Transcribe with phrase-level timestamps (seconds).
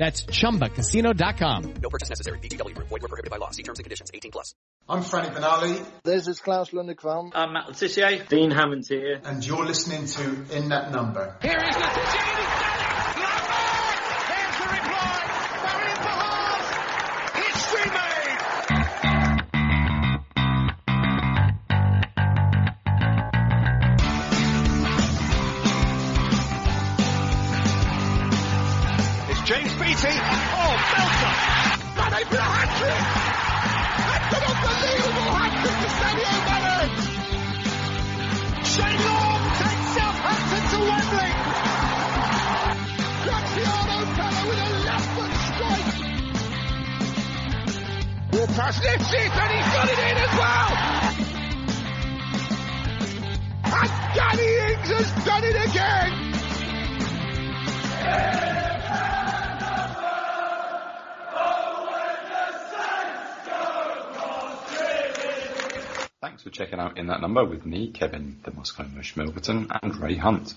[0.00, 1.74] That's ChumbaCasino.com.
[1.82, 2.38] No purchase necessary.
[2.38, 2.88] VGW Group.
[2.88, 3.50] Void where prohibited by law.
[3.50, 4.10] See terms and conditions.
[4.14, 4.54] 18 plus.
[4.88, 7.32] I'm Franny Benali, This is Claus Lundekvam.
[7.34, 8.26] I'm Matt Le Tissier.
[8.26, 9.20] Dean Hammond here.
[9.22, 11.36] and you're listening to In That Number.
[11.42, 13.39] Here is Le Tissier
[48.62, 50.70] And he's got it in as well!
[53.64, 56.12] And Danny Ings has done it again!
[66.20, 69.96] Thanks for checking out In That Number with me, Kevin, the Moscow Mush Milverton, and
[69.96, 70.52] Ray Hunt.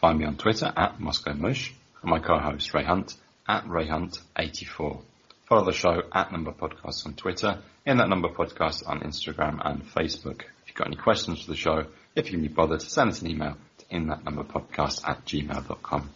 [0.00, 3.16] Find me on Twitter at Moscow Mush, and my co-host Ray Hunt
[3.48, 5.02] at Ray Hunt84.
[5.48, 9.82] Follow the show at Number Podcast on Twitter, In That Number Podcast on Instagram and
[9.82, 10.42] Facebook.
[10.42, 13.22] If you've got any questions for the show, if you can be bothered, send us
[13.22, 16.10] an email to inthatnumberpodcast at gmail.com.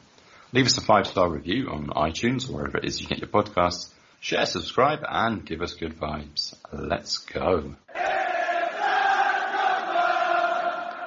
[0.52, 3.88] Leave us a five-star review on iTunes or wherever it is you get your podcasts.
[4.20, 6.54] Share, subscribe, and give us good vibes.
[6.70, 7.74] Let's go.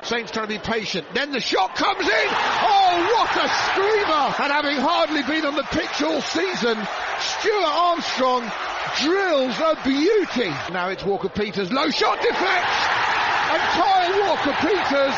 [0.06, 1.08] Saints trying to be patient.
[1.16, 2.28] Then the shot comes in.
[2.30, 4.26] Oh, what a screamer!
[4.38, 6.78] And having hardly been on the pitch all season,
[7.18, 8.46] Stuart Armstrong
[9.02, 10.54] drills a beauty.
[10.70, 11.72] Now it's Walker Peters.
[11.72, 12.78] Low shot deflects.
[13.50, 15.18] And Kyle Walker Peters,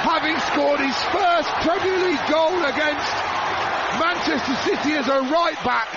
[0.00, 3.10] having scored his first Premier League goal against
[4.00, 5.92] Manchester City as a right back,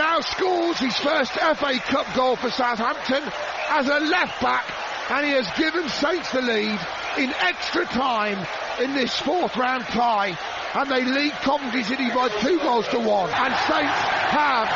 [0.00, 3.22] now scores his first FA Cup goal for Southampton
[3.68, 4.64] as a left back
[5.10, 6.78] and he has given Saints the lead
[7.18, 8.46] in extra time
[8.80, 10.38] in this fourth round tie
[10.74, 13.98] and they lead Coventry City by two goals to one and Saints
[14.30, 14.68] have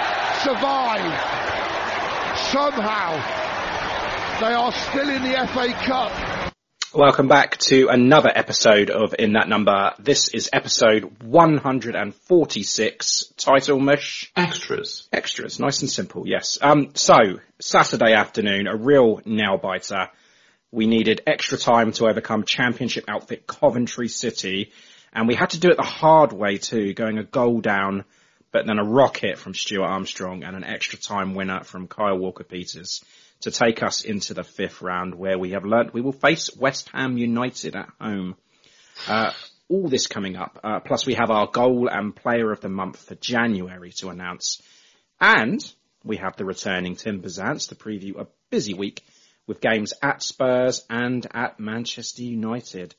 [0.42, 1.20] survived
[2.50, 3.12] somehow
[4.40, 6.10] they are still in the FA Cup
[6.94, 9.94] Welcome back to another episode of In That Number.
[9.98, 13.32] This is episode 146.
[13.38, 14.30] Title mush.
[14.36, 15.08] Extras.
[15.10, 15.58] Extras.
[15.58, 16.58] Nice and simple, yes.
[16.60, 20.10] Um, so, Saturday afternoon, a real nail biter.
[20.72, 24.72] We needed extra time to overcome championship outfit Coventry City.
[25.12, 28.04] And we had to do it the hard way too, going a goal down,
[28.52, 32.44] but then a rocket from Stuart Armstrong and an extra time winner from Kyle Walker
[32.44, 33.04] Peters
[33.42, 36.88] to take us into the fifth round where we have learnt we will face West
[36.94, 38.36] Ham United at home.
[39.06, 39.32] Uh,
[39.68, 40.58] all this coming up.
[40.64, 44.62] Uh, plus we have our goal and player of the month for January to announce.
[45.20, 45.62] And
[46.04, 49.02] we have the returning Tim Bazance to preview a busy week
[49.46, 52.94] with games at Spurs and at Manchester United.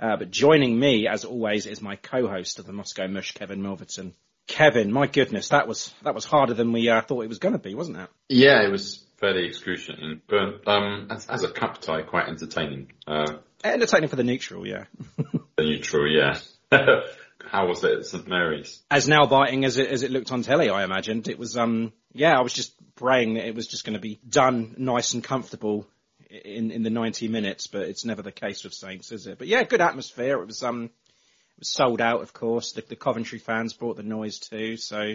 [0.00, 4.12] Uh, but joining me, as always, is my co-host of the Moscow Mush, Kevin Milverton.
[4.46, 7.52] Kevin, my goodness, that was that was harder than we uh, thought it was going
[7.52, 8.08] to be, wasn't it?
[8.28, 12.92] Yeah, it was fairly excruciating, but um, as, as a cup tie, quite entertaining.
[13.06, 14.84] Uh, Entertaining for the neutral, yeah.
[15.56, 16.38] the neutral, yeah.
[17.44, 18.82] How was it at St Mary's?
[18.90, 21.56] As now biting as it as it looked on telly, I imagined it was.
[21.56, 25.14] Um, yeah, I was just praying that it was just going to be done nice
[25.14, 25.86] and comfortable
[26.28, 29.38] in in the 90 minutes, but it's never the case with Saints, is it?
[29.38, 30.40] But yeah, good atmosphere.
[30.40, 32.72] It was um, it was sold out, of course.
[32.72, 35.14] The, the Coventry fans brought the noise too, so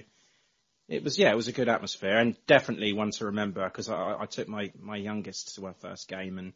[0.88, 4.18] it was yeah, it was a good atmosphere and definitely one to remember because I,
[4.22, 6.54] I took my my youngest to our first game and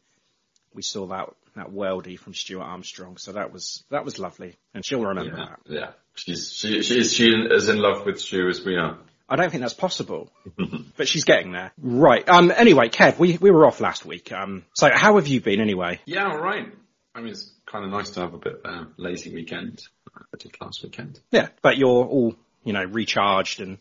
[0.74, 4.84] we saw that that worldie from Stuart Armstrong, so that was that was lovely, and
[4.84, 5.58] she'll remember yeah, that.
[5.66, 8.98] Yeah, she's she she is she is in love with Stu as we are.
[9.28, 10.32] I don't think that's possible,
[10.96, 11.72] but she's getting there.
[11.80, 12.26] Right.
[12.28, 12.52] Um.
[12.54, 14.32] Anyway, Kev, we we were off last week.
[14.32, 14.64] Um.
[14.74, 16.00] So how have you been anyway?
[16.06, 16.72] Yeah, all right.
[17.14, 19.82] I mean, it's kind of nice to have a bit of a lazy weekend.
[20.16, 21.20] I did last weekend.
[21.30, 23.78] Yeah, but you're all you know recharged and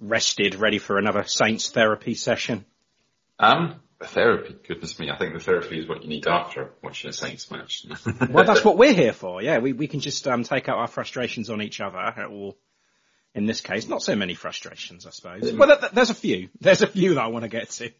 [0.00, 2.64] rested, ready for another Saints therapy session.
[3.38, 4.56] Um, therapy.
[4.66, 7.86] Goodness me, I think the therapy is what you need after watching a Saints match.
[8.30, 9.42] well, that's what we're here for.
[9.42, 12.54] Yeah, we we can just um take out our frustrations on each other, or
[13.34, 15.52] in this case, not so many frustrations, I suppose.
[15.52, 16.48] Well, th- there's a few.
[16.60, 17.90] There's a few that I want to get to.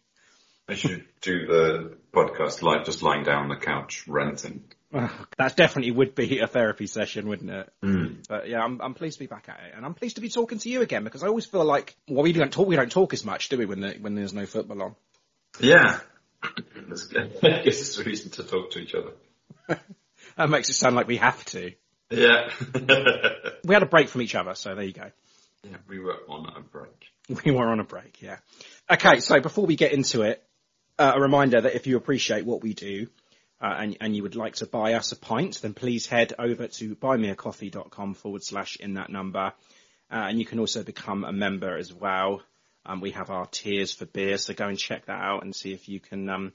[0.68, 4.64] I should do the podcast like just lying down on the couch ranting.
[5.38, 7.72] that definitely would be a therapy session, wouldn't it?
[7.84, 8.26] Mm.
[8.28, 10.28] But yeah, I'm, I'm pleased to be back at it, and I'm pleased to be
[10.28, 12.90] talking to you again because I always feel like well, we don't talk, we don't
[12.90, 14.96] talk as much, do we, when the, when there's no football on?
[15.60, 15.98] Yeah,
[16.42, 19.12] I guess it's a reason to talk to each other.
[20.36, 21.72] that makes it sound like we have to.
[22.10, 22.50] Yeah,
[23.64, 25.10] we had a break from each other, so there you go.
[25.64, 27.42] Yeah, we were on a break.
[27.44, 28.36] We were on a break, yeah.
[28.88, 30.42] Okay, so before we get into it,
[30.98, 33.08] uh, a reminder that if you appreciate what we do,
[33.60, 36.68] uh, and, and you would like to buy us a pint, then please head over
[36.68, 39.52] to buymeacoffee.com forward slash in that number.
[40.10, 42.42] Uh, and you can also become a member as well.
[42.88, 45.72] Um, we have our tiers for beer, so go and check that out and see
[45.72, 46.52] if you can, um,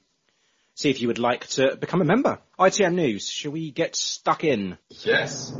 [0.74, 2.38] see if you would like to become a member.
[2.58, 4.78] ITM News, shall we get stuck in?
[5.04, 5.52] Yes.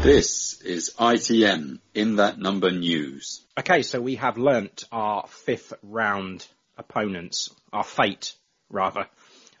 [0.00, 3.40] This is ITN in that number news.
[3.58, 6.46] Okay, so we have learnt our fifth round
[6.76, 8.32] opponents, our fate
[8.70, 9.08] rather.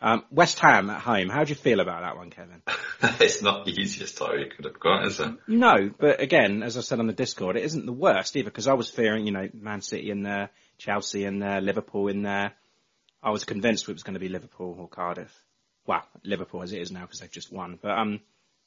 [0.00, 1.28] Um, West Ham at home.
[1.28, 2.62] How do you feel about that one, Kevin?
[3.20, 5.34] it's not the easiest tie you could have got, is it?
[5.48, 8.68] No, but again, as I said on the Discord, it isn't the worst either because
[8.68, 12.52] I was fearing, you know, Man City in there, Chelsea in there, Liverpool in there.
[13.22, 15.34] I was convinced it was going to be Liverpool or Cardiff.
[15.86, 17.78] Well, Liverpool as it is now because they've just won.
[17.80, 18.20] But um,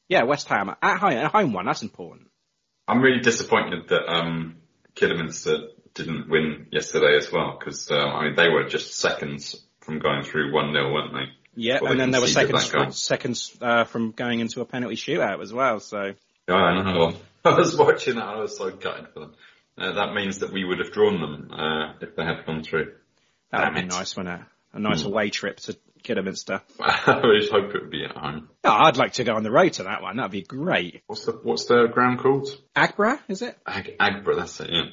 [0.09, 1.65] yeah, West Ham at home, at home one.
[1.65, 2.27] That's important.
[2.87, 4.57] I'm really disappointed that um,
[4.95, 9.99] Kidderminster didn't win yesterday as well because uh, I mean they were just seconds from
[9.99, 11.31] going through one 0 weren't they?
[11.55, 15.41] Yeah, and then there were seconds from, seconds uh, from going into a penalty shootout
[15.41, 15.79] as well.
[15.79, 16.13] So
[16.47, 17.13] yeah, I know.
[17.45, 18.23] I was watching that.
[18.23, 19.33] I was so gutted for them.
[19.77, 22.93] Uh, that means that we would have drawn them uh, if they had gone through.
[23.51, 24.47] That would be nice, wouldn't it?
[24.73, 25.07] A nice mm.
[25.07, 26.61] away trip to Kidderminster.
[26.79, 28.49] I always hope it would be at home.
[28.63, 30.17] Oh, I'd like to go on the road to that one.
[30.17, 31.01] That'd be great.
[31.07, 32.49] What's the What's the ground called?
[32.75, 33.57] Aggborough, is it?
[33.65, 34.69] Ag- Aggborough, that's it.
[34.71, 34.83] Yeah.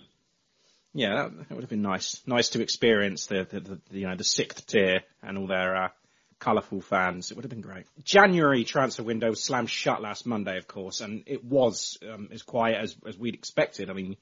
[0.98, 2.20] Yeah, that, that, would have been nice.
[2.26, 5.88] Nice to experience the, the, the you know the sixth tier and all their uh,
[6.40, 7.30] colourful fans.
[7.30, 7.86] It would have been great.
[8.02, 12.82] January transfer window slammed shut last Monday, of course, and it was um, as quiet
[12.82, 13.90] as as we'd expected.
[13.90, 14.16] I mean,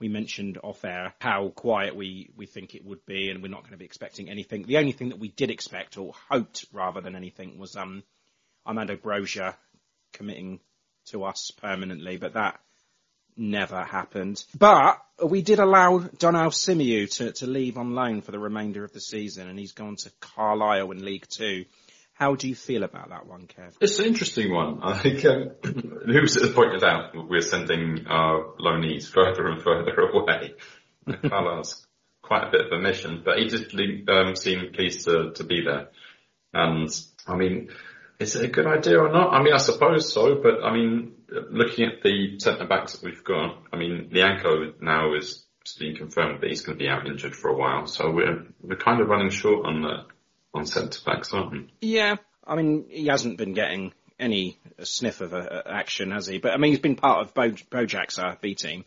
[0.00, 3.62] we mentioned off air how quiet we, we think it would be, and we're not
[3.62, 4.64] going to be expecting anything.
[4.64, 8.02] The only thing that we did expect, or hoped rather than anything, was um,
[8.66, 9.54] Armando Broja
[10.12, 10.60] committing
[11.06, 12.60] to us permanently, but that
[13.38, 14.44] never happened.
[14.58, 18.92] But we did allow Dynel Simeu to, to leave on loan for the remainder of
[18.92, 21.64] the season, and he's gone to Carlisle in League Two.
[22.12, 23.74] How do you feel about that one, Kev?
[23.80, 24.80] It's an interesting one.
[24.82, 30.54] I think um, Hoops has pointed out we're sending our loanees further and further away.
[31.06, 31.86] Carlisle's
[32.22, 35.62] quite a bit of a mission, but he did um, seem pleased to, to be
[35.64, 35.90] there.
[36.52, 36.88] And
[37.26, 37.68] I mean,
[38.18, 39.32] is it a good idea or not?
[39.32, 43.24] I mean, I suppose so, but I mean, looking at the centre backs that we've
[43.24, 45.44] got, I mean, Lyanco now is
[45.78, 48.76] being confirmed that he's going to be out injured for a while, so we're we're
[48.76, 50.04] kind of running short on the
[50.54, 51.70] on centre backs, aren't we?
[51.80, 52.16] Yeah,
[52.46, 56.38] I mean, he hasn't been getting any sniff of a, a action, has he?
[56.38, 58.84] But I mean, he's been part of Bo, Bojak's uh, B team.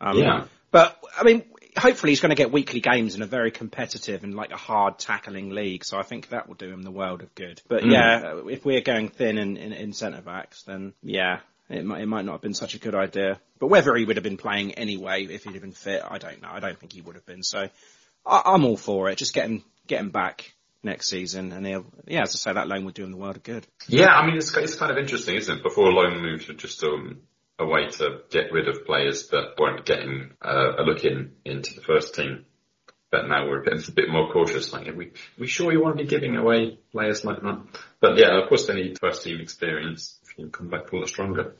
[0.00, 0.44] Um, yeah.
[0.70, 1.44] But I mean,
[1.76, 4.98] hopefully he's going to get weekly games in a very competitive and like a hard
[4.98, 5.84] tackling league.
[5.84, 7.62] So I think that will do him the world of good.
[7.68, 7.92] But mm.
[7.92, 12.06] yeah, if we're going thin in, in, in centre backs, then yeah, it might, it
[12.06, 13.40] might not have been such a good idea.
[13.58, 16.40] But whether he would have been playing anyway, if he'd have been fit, I don't
[16.40, 16.48] know.
[16.50, 17.42] I don't think he would have been.
[17.42, 17.68] So
[18.24, 19.18] I, am all for it.
[19.18, 22.68] Just get him, get him back next season, and he'll, yeah, as I say, that
[22.68, 23.66] loan would do him the world of good.
[23.88, 25.62] Yeah, I mean, it's, it's kind of interesting, isn't it?
[25.62, 27.20] Before loan moves were just um,
[27.58, 31.74] a way to get rid of players that weren't getting uh, a look in into
[31.74, 32.46] the first team.
[33.10, 34.72] but now we're a bit, a bit more cautious.
[34.72, 37.62] Like, are we, we sure you want to be giving away players like that?
[38.00, 41.54] But yeah, of course they need first team experience you come back a lot stronger.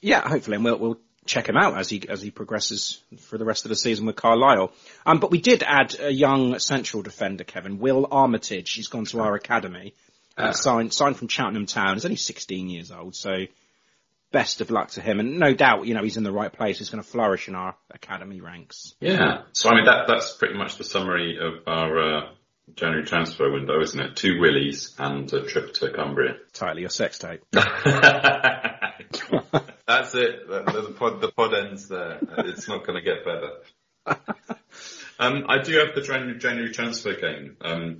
[0.00, 3.44] Yeah, hopefully, and we'll, we'll check him out as he as he progresses for the
[3.44, 4.72] rest of the season with Carlisle.
[5.06, 8.72] Um, but we did add a young central defender, Kevin Will Armitage.
[8.72, 9.94] He's gone to our academy,
[10.36, 11.94] uh, signed signed from Cheltenham Town.
[11.94, 13.46] He's only 16 years old, so
[14.30, 15.20] best of luck to him.
[15.20, 16.78] And no doubt, you know, he's in the right place.
[16.78, 18.94] He's going to flourish in our academy ranks.
[19.00, 19.42] Yeah.
[19.52, 22.28] So I mean, that that's pretty much the summary of our uh,
[22.76, 24.16] January transfer window, isn't it?
[24.16, 26.36] Two willies and a trip to Cumbria.
[26.52, 27.40] Title your sex tape.
[27.52, 27.66] That's
[30.14, 30.48] it.
[30.48, 32.18] The, the pod, the pod ends there.
[32.38, 33.50] It's not going to get better.
[35.20, 37.56] Um, I do have the January, January transfer game.
[37.60, 37.98] Um,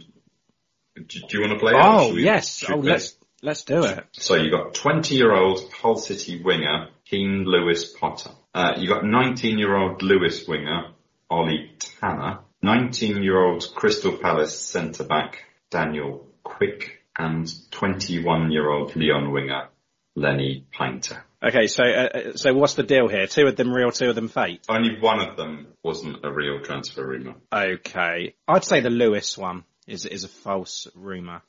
[0.95, 2.63] do, do you want to play Oh we- yes.
[2.69, 2.93] Oh play?
[2.93, 4.07] let's let's do it.
[4.13, 8.31] So you got 20 year old Hull City winger, Keane Lewis Potter.
[8.55, 10.93] Uh, you got 19 year old Lewes winger,
[11.29, 12.39] Ollie Tanner.
[12.63, 16.95] 19 year old Crystal Palace centre back, Daniel Quick.
[17.21, 19.69] And 21 year old Leon winger,
[20.15, 21.25] Lenny Painter.
[21.43, 23.27] Okay, so uh, uh, so what's the deal here?
[23.27, 24.61] Two of them real, two of them fake.
[24.69, 27.35] Only one of them wasn't a real transfer rumour.
[27.53, 31.43] Okay, I'd say the Lewes one is is a false rumor.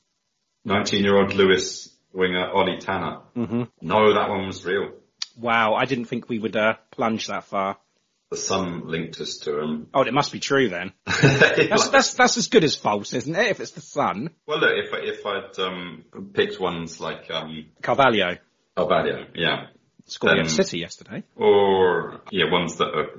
[0.65, 3.21] 19 year old Lewes winger, Ollie Tanner.
[3.35, 4.91] hmm No, that one was real.
[5.37, 7.77] Wow, I didn't think we would uh, plunge that far.
[8.31, 9.87] The Sun linked us to him.
[9.93, 10.93] Oh, it must be true then.
[11.05, 13.47] That's that's that's as good as false, isn't it?
[13.47, 17.65] If it's the Sun, Well, look, if I- if I'd um, picked ones like um,
[17.81, 18.37] Carvalho
[18.77, 19.67] Albadia, yeah,
[20.05, 21.23] scored Um, City yesterday.
[21.35, 23.09] or yeah, ones that are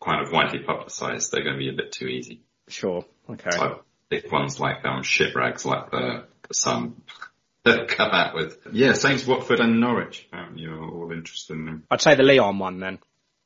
[0.00, 2.42] kind of widely publicised, they're going to be a bit too easy.
[2.68, 3.04] Sure.
[3.28, 3.50] Okay.
[3.50, 3.76] So I
[4.08, 7.02] picked ones like um, shipwrecks, like the, Sun
[7.64, 8.56] that come out with.
[8.72, 10.28] Yeah, Saints, Watford, and Norwich.
[10.32, 11.82] Um, you're all interested in them.
[11.90, 12.98] I'd say the Leon one then.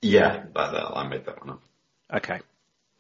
[0.05, 1.63] Yeah, that, that, I made that one up.
[2.15, 2.41] Okay.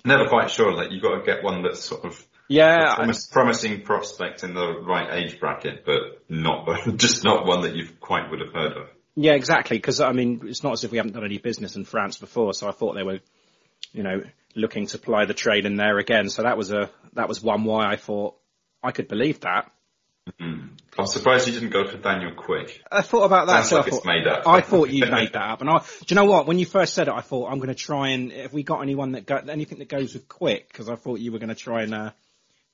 [0.04, 0.72] Never quite sure.
[0.72, 2.94] Like you've got to get one that's sort of Yeah.
[2.94, 7.88] promise, promising prospect in the right age bracket, but not just not one that you
[8.00, 8.88] quite would have heard of.
[9.16, 9.76] Yeah, exactly.
[9.78, 12.52] Because I mean, it's not as if we haven't done any business in France before,
[12.54, 13.20] so I thought they were,
[13.92, 14.22] you know,
[14.54, 16.28] looking to ply the trade in there again.
[16.28, 18.34] So that was a that was one why I thought
[18.82, 19.70] I could believe that.
[20.96, 22.82] I'm surprised you didn't go for Daniel Quick.
[22.90, 23.64] I thought about that.
[23.64, 24.46] Sounds so like I it's thought, made up.
[24.46, 25.78] I thought you made that up, and I.
[25.78, 26.46] Do you know what?
[26.46, 28.80] When you first said it, I thought I'm going to try and if we got
[28.80, 31.54] anyone that got anything that goes with Quick, because I thought you were going to
[31.54, 32.10] try and uh,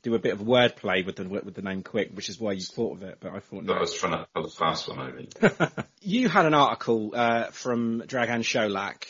[0.02, 2.60] do a bit of wordplay with the with the name Quick, which is why you
[2.60, 3.18] thought of it.
[3.20, 5.82] But I thought That I was trying to pull a fast one over you.
[6.02, 9.04] You had an article uh, from Dragan Solak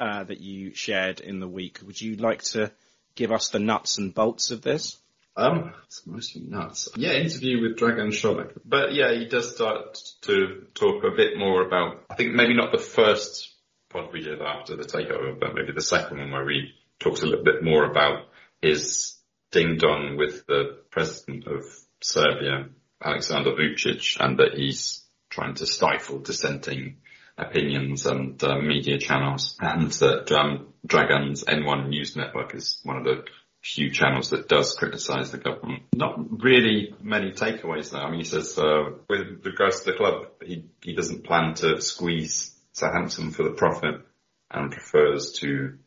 [0.00, 1.80] uh, that you shared in the week.
[1.84, 2.72] Would you like to
[3.14, 4.96] give us the nuts and bolts of this?
[5.36, 6.88] Um, it's mostly nuts.
[6.96, 8.52] Yeah, interview with Dragan Solak.
[8.64, 12.70] But yeah, he does start to talk a bit more about, I think maybe not
[12.70, 13.52] the first
[13.90, 17.26] pod we did after the takeover, but maybe the second one where he talks a
[17.26, 18.28] little bit more about
[18.62, 19.16] his
[19.50, 21.64] ding dong with the president of
[22.00, 22.68] Serbia,
[23.02, 26.98] Alexander Vucic, and that he's trying to stifle dissenting
[27.36, 33.04] opinions and uh, media channels, and that um, Dragan's N1 News Network is one of
[33.04, 33.24] the
[33.64, 35.84] few channels that does criticise the government.
[35.94, 37.98] Not really many takeaways though.
[37.98, 41.80] I mean, he says uh, with regards to the club, he he doesn't plan to
[41.80, 44.02] squeeze Southampton for the profit,
[44.50, 45.78] and prefers to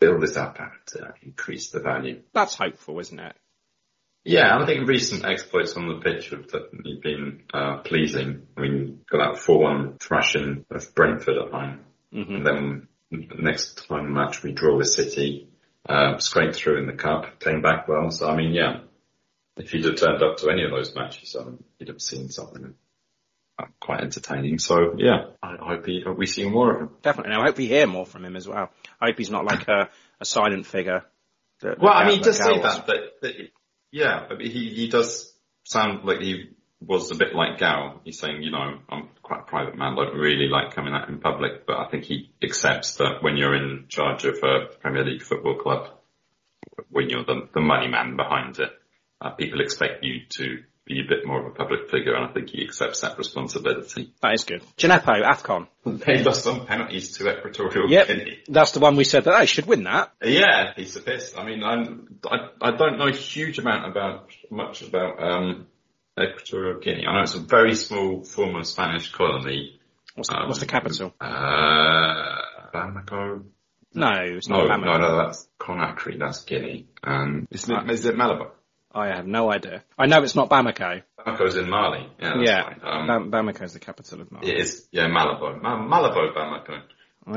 [0.00, 2.22] build this up and increase the value.
[2.32, 3.36] That's hopeful, isn't it?
[4.24, 8.46] Yeah, I think recent exploits on the pitch have definitely been uh, pleasing.
[8.56, 11.80] I mean, got that 4-1 thrashing of Brentford at home.
[12.14, 12.34] Mm-hmm.
[12.34, 15.48] And then next time match we draw with City,
[15.88, 18.10] uh, scraped through in the cup, came back well.
[18.10, 18.80] So I mean, yeah,
[19.56, 22.74] if he'd have turned up to any of those matches, um, he'd have seen something
[23.58, 24.58] uh, quite entertaining.
[24.58, 26.90] So yeah, I hope he, hope we see more of him.
[27.02, 27.32] Definitely.
[27.32, 28.70] And I hope we hear more from him as well.
[29.00, 31.04] I hope he's not like a, a silent figure.
[31.60, 33.34] That, Well, that I mean, Gal- does say that, that, that
[33.90, 35.32] yeah, but he, he does
[35.64, 36.50] sound like he
[36.86, 38.00] was a bit like Gal.
[38.04, 41.08] He's saying, you know, I'm quite a private man, I don't really like coming out
[41.08, 45.04] in public, but I think he accepts that when you're in charge of a Premier
[45.04, 45.88] League football club,
[46.90, 48.70] when you're the, the money man behind it,
[49.20, 52.32] uh, people expect you to be a bit more of a public figure, and I
[52.32, 54.12] think he accepts that responsibility.
[54.20, 54.62] That is good.
[54.76, 55.68] Djenepo, AFCON.
[55.84, 58.06] They lost on penalties to Equatorial Yep.
[58.08, 58.38] Guinea.
[58.48, 60.12] That's the one we said that they should win that.
[60.24, 61.34] Yeah, piece of piss.
[61.38, 65.68] I mean, I'm, I I don't know a huge amount about much about um,
[66.20, 67.06] Equatorial Guinea.
[67.06, 69.80] I know it's a very small former Spanish colony.
[70.14, 71.14] What's the, Um, what's the capital?
[71.20, 72.38] Uh,
[72.74, 73.44] Bamako.
[73.94, 75.00] No, it's No, not no, Bamako.
[75.00, 76.18] no, that's Conakry.
[76.18, 76.86] That's Guinea.
[77.02, 78.50] Um, is it, is it Malabo?
[78.94, 79.84] I have no idea.
[79.98, 81.02] I know it's not Bamako.
[81.18, 82.06] Bamako's in Mali.
[82.20, 82.74] Yeah, that's yeah.
[82.90, 84.50] Um, Bam- Bamako is the capital of Mali.
[84.50, 84.86] it is.
[84.92, 85.60] Yeah, Malabo.
[85.62, 86.82] Ma- Malabo, Bamako.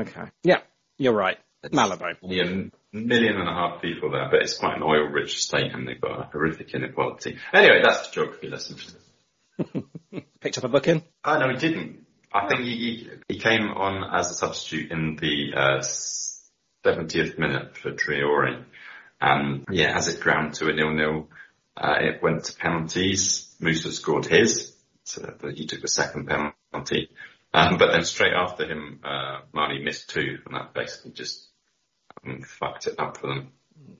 [0.00, 0.24] Okay.
[0.42, 0.60] Yeah,
[0.98, 1.38] you're right.
[1.64, 2.14] Malabo.
[2.22, 2.64] Yeah,
[2.96, 6.20] million and a half people there, but it's quite an oil-rich state and they've got
[6.20, 7.38] a horrific inequality.
[7.52, 8.76] Anyway, that's the geography lesson.
[10.40, 11.02] Picked up a booking?
[11.24, 12.06] Oh, no, he didn't.
[12.32, 15.82] I think he, he, he came on as a substitute in the uh,
[16.84, 18.64] 70th minute for Traore.
[19.20, 21.28] And yeah, as it ground to a nil-nil,
[21.76, 23.54] uh, it went to penalties.
[23.60, 24.74] Musa scored his,
[25.04, 27.10] so he took the second penalty.
[27.54, 29.40] Um, but then straight after him, uh,
[29.82, 31.48] missed two, and that basically just
[32.24, 33.52] um, fucked it up for them.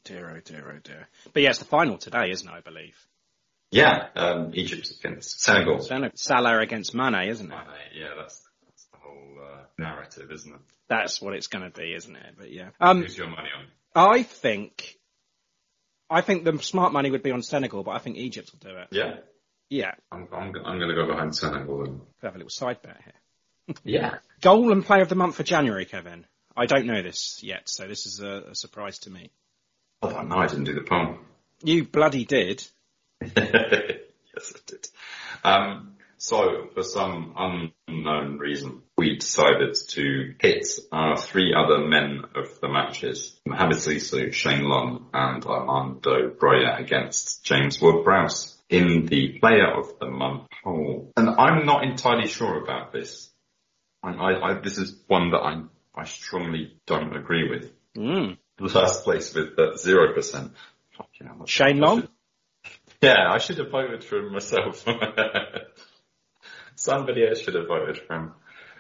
[0.05, 1.09] Dear, oh dear, oh dear.
[1.33, 2.97] But yeah, it's the final today, isn't it, I believe?
[3.71, 5.81] Yeah, um, Egypt against Senegal.
[5.81, 6.13] Senegal.
[6.17, 7.55] Salah against Mane, isn't it?
[7.55, 10.61] Mane, yeah, that's, that's the whole uh, narrative, isn't it?
[10.89, 12.35] That's what it's going to be, isn't it?
[12.39, 12.69] But yeah.
[12.81, 13.67] Um, Who's your money on?
[13.95, 14.97] I think,
[16.09, 18.77] I think the smart money would be on Senegal, but I think Egypt will do
[18.79, 18.89] it.
[18.93, 19.17] Yeah,
[19.69, 19.93] Yeah.
[20.13, 21.85] I'm, I'm, I'm going to go behind Senegal.
[21.85, 22.01] then.
[22.21, 23.75] Could have a little side bet here.
[23.85, 24.15] Yeah.
[24.41, 26.25] Goal and player of the month for January, Kevin.
[26.57, 29.31] I don't know this yet, so this is a, a surprise to me.
[30.03, 31.19] I don't I didn't do the poem.
[31.63, 32.67] You bloody did.
[33.21, 34.89] yes, I did.
[35.45, 37.35] Um, so, for some
[37.89, 44.33] unknown reason, we decided to hit our three other men of the matches, Mohamed Salisu,
[44.33, 51.13] Shane Long, and Armando Broja against James Ward-Prowse in the Player of the Month poll.
[51.17, 53.31] And I'm not entirely sure about this.
[54.03, 55.63] I, I, I, this is one that I,
[55.97, 57.73] I strongly don't agree with.
[57.97, 58.39] Mm.
[58.59, 60.53] Last place with uh, zero percent.
[60.97, 61.47] Fucking hell.
[61.47, 62.09] Shane Long?
[63.01, 64.85] Yeah, I should have voted for him myself.
[66.77, 68.33] Somebody else should have voted for him.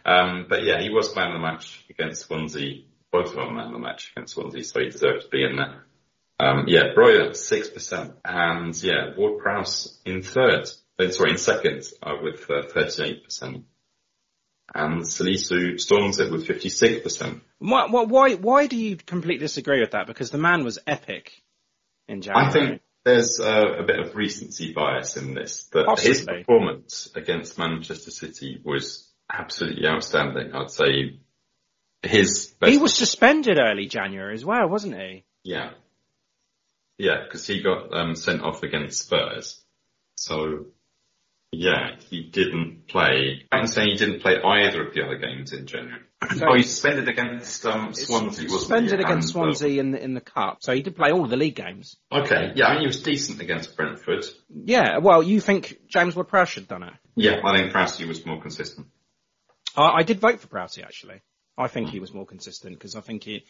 [0.05, 2.85] Um, but yeah, he was man of the match against Swansea.
[3.11, 5.57] Both of them man of the match against Swansea, so he deserved to be in
[5.57, 5.87] there.
[6.39, 8.15] Um, yeah, Broja, 6%.
[8.25, 10.69] And yeah, Ward Prowse in third,
[10.99, 13.65] uh, sorry, in second, uh, with uh, 38%.
[14.75, 17.41] And Salisu storms it with 56%.
[17.59, 20.07] Why, why, why, why do you completely disagree with that?
[20.07, 21.33] Because the man was epic
[22.09, 22.49] in January.
[22.49, 27.57] I think there's uh, a bit of recency bias in this, that his performance against
[27.57, 30.53] Manchester City was absolutely outstanding.
[30.53, 31.21] I'd say
[32.03, 32.73] his best.
[32.73, 35.25] he was suspended early January as well, wasn't he?
[35.45, 35.71] Yeah.
[36.99, 39.63] Yeah, because he got um, sent off against Spurs.
[40.17, 40.67] So,
[41.53, 43.47] yeah, he didn't play.
[43.53, 46.01] I'm saying he didn't play either of the other games in January.
[46.35, 49.05] So- oh, he suspended against um, Swansea, wasn't Suspended he?
[49.05, 51.37] against uh, Swansea in the, in the cup, so he did play all of the
[51.37, 51.97] league games.
[52.11, 54.25] okay, yeah, I mean, he was decent against Brentford.
[54.49, 56.95] Yeah, well, you think James Ward-Prowse should have done it?
[57.15, 58.89] Yeah, I think Prowse was more consistent.
[59.77, 61.21] I, I did vote for Prowse actually.
[61.59, 63.45] I think he was more consistent because I think he.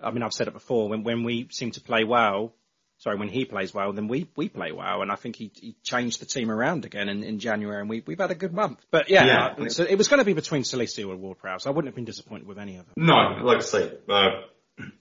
[0.00, 0.88] I mean, I've said it before.
[0.88, 2.54] When when we seem to play well,
[3.02, 5.74] sorry, when he plays well, then we we play well, and I think he, he
[5.82, 8.78] changed the team around again in, in January, and we we've had a good month.
[8.90, 9.64] But yeah, Yeah.
[9.64, 11.66] uh, so it was going to be between Salisu and Ward Prowse.
[11.66, 12.94] I wouldn't have been disappointed with any of them.
[12.96, 14.28] No, like I say, uh,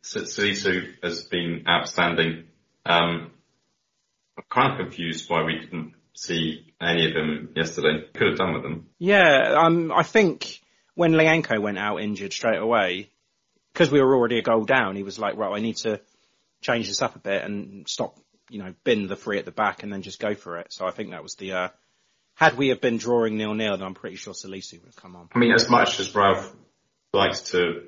[0.04, 2.46] Salisu has been outstanding.
[2.86, 3.32] Um,
[4.38, 8.06] I'm kind of confused why we didn't see any of them yesterday.
[8.14, 8.88] Could have done with them.
[8.98, 10.60] Yeah, um, I think
[10.96, 13.12] when Lyanco went out injured straight away,
[13.74, 16.02] because we were already a goal down, he was like, right, I need to
[16.62, 18.18] change this up a bit and stop,
[18.50, 20.72] you know, bin the three at the back and then just go for it.
[20.72, 21.70] So I think that was the, uh,
[22.36, 25.16] had we have been drawing nil nil, then I'm pretty sure Salisu would have come
[25.16, 25.30] on.
[25.34, 26.54] I mean, as much as Ralph
[27.14, 27.88] likes to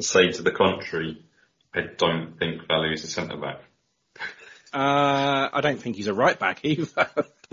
[0.00, 1.24] say to the contrary,
[1.74, 3.60] I don't think Value is a centre back.
[4.74, 7.08] Uh, I don't think he's a right back either.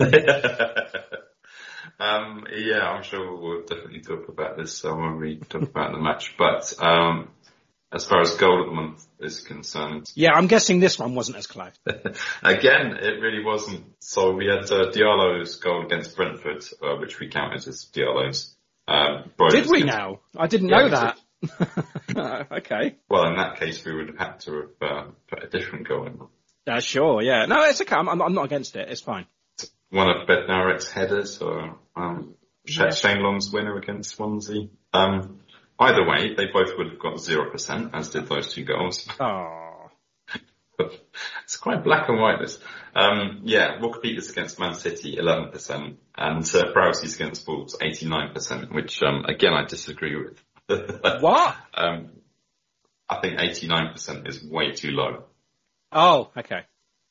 [2.00, 5.98] um, yeah, I'm sure we'll definitely talk about this uh, when we talk about the
[5.98, 6.34] match.
[6.38, 7.28] But um,
[7.92, 11.38] as far as goal of the month is concerned, yeah, I'm guessing this one wasn't
[11.38, 11.72] as close.
[12.42, 13.84] again, it really wasn't.
[14.00, 18.54] So we had uh, Diallo's goal against Brentford, uh, which we counted as Diallo's.
[18.88, 20.20] Um, Did we against- now?
[20.36, 21.18] I didn't Yeah, know that.
[22.52, 22.96] okay.
[23.08, 26.06] Well, in that case, we would have had to have uh, put a different goal
[26.06, 26.20] in.
[26.66, 27.46] Uh, sure, yeah.
[27.46, 27.96] No, it's okay.
[27.96, 28.88] I'm, I'm I'm not against it.
[28.90, 29.26] It's fine.
[29.90, 32.34] One of Bednarek's headers, or um,
[32.66, 32.90] Yeah.
[32.90, 34.68] Shane Long's winner against Swansea.
[34.92, 35.39] Um,
[35.80, 39.08] either way, they both would have got zero percent, as did those two goals.
[39.18, 39.90] Oh.
[41.44, 42.40] it's quite black and white.
[42.40, 42.58] This,
[42.94, 48.72] um, yeah, Walker Peters against Man City, eleven percent, and uh, against Wolves, eighty-nine percent.
[48.72, 50.42] Which, um, again, I disagree with.
[51.20, 51.56] What?
[51.74, 52.10] Um,
[53.08, 55.24] I think eighty-nine percent is way too low.
[55.92, 56.62] Oh, okay.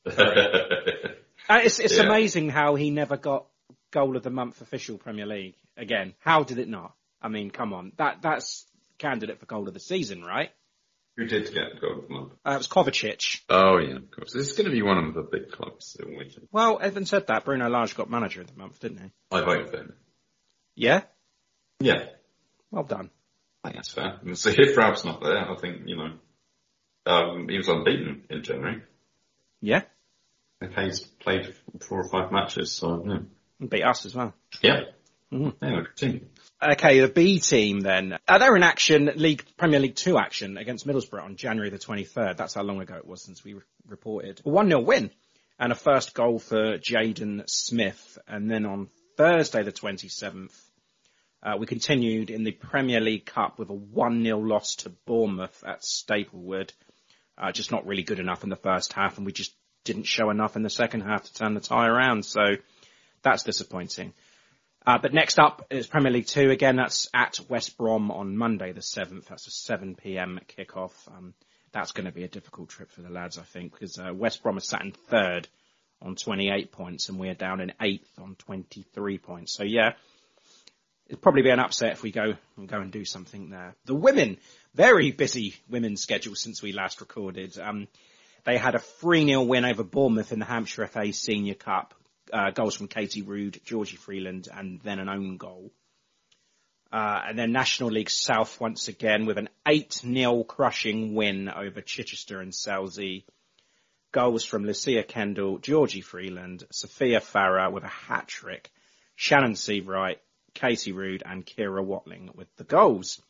[1.47, 2.03] Uh, it's it's Yeah.
[2.03, 3.47] amazing how he never got
[3.89, 6.13] goal of the month official Premier League again.
[6.19, 6.93] How did it not?
[7.21, 8.65] I mean, come on, that that's
[8.97, 10.51] candidate for goal of the season, right?
[11.17, 12.31] Who did get goal of the month?
[12.45, 13.41] Uh, it was Kovacic.
[13.49, 14.31] Oh yeah, of course.
[14.33, 16.47] This is going to be one of the big clubs in Wigan.
[16.51, 19.11] Well, Evan said that Bruno Lage got manager of the month, didn't he?
[19.31, 19.93] I vote for him.
[20.75, 21.01] Yeah.
[21.81, 22.05] Yeah,
[22.71, 23.09] Well done.
[23.63, 24.19] I think that's fair.
[24.21, 26.11] And So if Ralph's not there, I think you know
[27.05, 28.81] Um, he was unbeaten in January.
[29.61, 29.83] Yeah,
[30.61, 33.19] Okay, he's played four or five matches, so yeah.
[33.61, 34.33] and beat us as well.
[34.61, 34.81] Yeah.
[35.31, 35.55] Mhm.
[35.61, 36.29] Yeah, good team.
[36.61, 38.19] Okay, the B team then.
[38.27, 42.35] Uh, they're in action, League Premier League Two action against Middlesbrough on January the 23rd.
[42.35, 44.41] That's how long ago it was since we re- reported.
[44.45, 45.09] A 1-0 win
[45.57, 48.17] and a first goal for Jaden Smith.
[48.27, 50.51] And then on Thursday the 27th,
[51.41, 55.85] uh, we continued in the Premier League Cup with a 1-0 loss to Bournemouth at
[55.85, 56.73] Staplewood.
[57.37, 60.29] Uh, just not really good enough in the first half and we just didn't show
[60.29, 62.25] enough in the second half to turn the tie around.
[62.25, 62.41] So
[63.21, 64.13] that's disappointing.
[64.85, 66.77] Uh, but next up is Premier League Two again.
[66.77, 69.27] That's at West Brom on Monday the seventh.
[69.27, 70.93] That's a seven pm kickoff.
[71.07, 71.33] Um,
[71.71, 74.41] that's going to be a difficult trip for the lads, I think, because uh, West
[74.41, 75.47] Brom is sat in third
[76.01, 79.53] on 28 points, and we're down in eighth on 23 points.
[79.53, 79.93] So yeah,
[81.07, 83.75] it'd probably be an upset if we go and go and do something there.
[83.85, 84.37] The women,
[84.73, 87.57] very busy women's schedule since we last recorded.
[87.59, 87.87] Um,
[88.45, 91.93] they had a 3-0 win over Bournemouth in the Hampshire FA Senior Cup.
[92.31, 95.71] Uh, goals from Katie Rood, Georgie Freeland, and then an own goal.
[96.91, 102.41] Uh, and then National League South once again with an 8-0 crushing win over Chichester
[102.41, 103.25] and Selsey.
[104.11, 108.71] Goals from Lucia Kendall, Georgie Freeland, Sophia Pharoah with a hat trick,
[109.15, 110.17] Shannon Sievwright,
[110.55, 113.21] Katie Rood, and Kira Watling with the goals.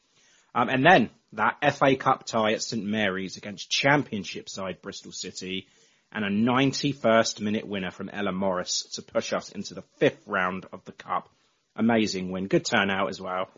[0.56, 5.68] Um, and then that FA Cup tie at St Mary's against Championship side Bristol City
[6.12, 10.66] and a 91st minute winner from Ella Morris to push us into the fifth round
[10.74, 11.30] of the Cup.
[11.76, 12.48] Amazing win.
[12.48, 13.50] Good turnout as well.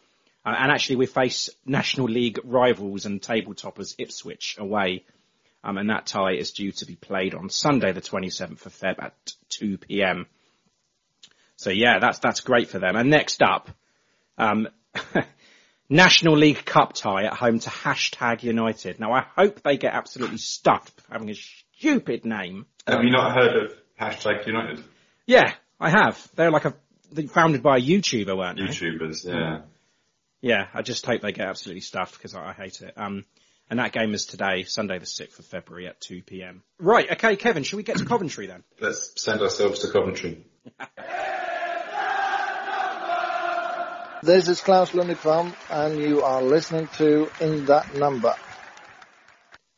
[0.45, 5.05] Uh, and actually we face National League rivals and table toppers Ipswich away.
[5.63, 9.01] Um, and that tie is due to be played on Sunday the 27th of Feb
[9.01, 10.25] at 2pm.
[11.55, 12.95] So yeah, that's, that's great for them.
[12.95, 13.69] And next up,
[14.37, 14.67] um,
[15.89, 18.99] National League Cup tie at home to hashtag United.
[18.99, 21.35] Now I hope they get absolutely stuffed having a
[21.81, 22.67] stupid name.
[22.85, 24.83] Have you not heard of hashtag United?
[25.25, 26.29] Yeah, I have.
[26.35, 26.75] They're like a,
[27.11, 28.65] they're founded by a YouTuber, weren't they?
[28.65, 29.61] YouTubers, yeah.
[30.41, 32.93] Yeah, I just hope they get absolutely stuffed because I, I hate it.
[32.97, 33.25] Um,
[33.67, 36.61] and that game is today, Sunday the 6th of February at 2pm.
[36.79, 38.63] Right, okay, Kevin, should we get to Coventry then?
[38.79, 40.45] Let's send ourselves to Coventry.
[44.23, 48.35] This is Claus Lundekvam, and you are listening to In That Number.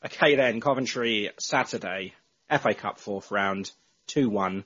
[0.05, 2.13] Okay then, Coventry, Saturday,
[2.49, 3.71] FA Cup fourth round,
[4.09, 4.65] 2-1.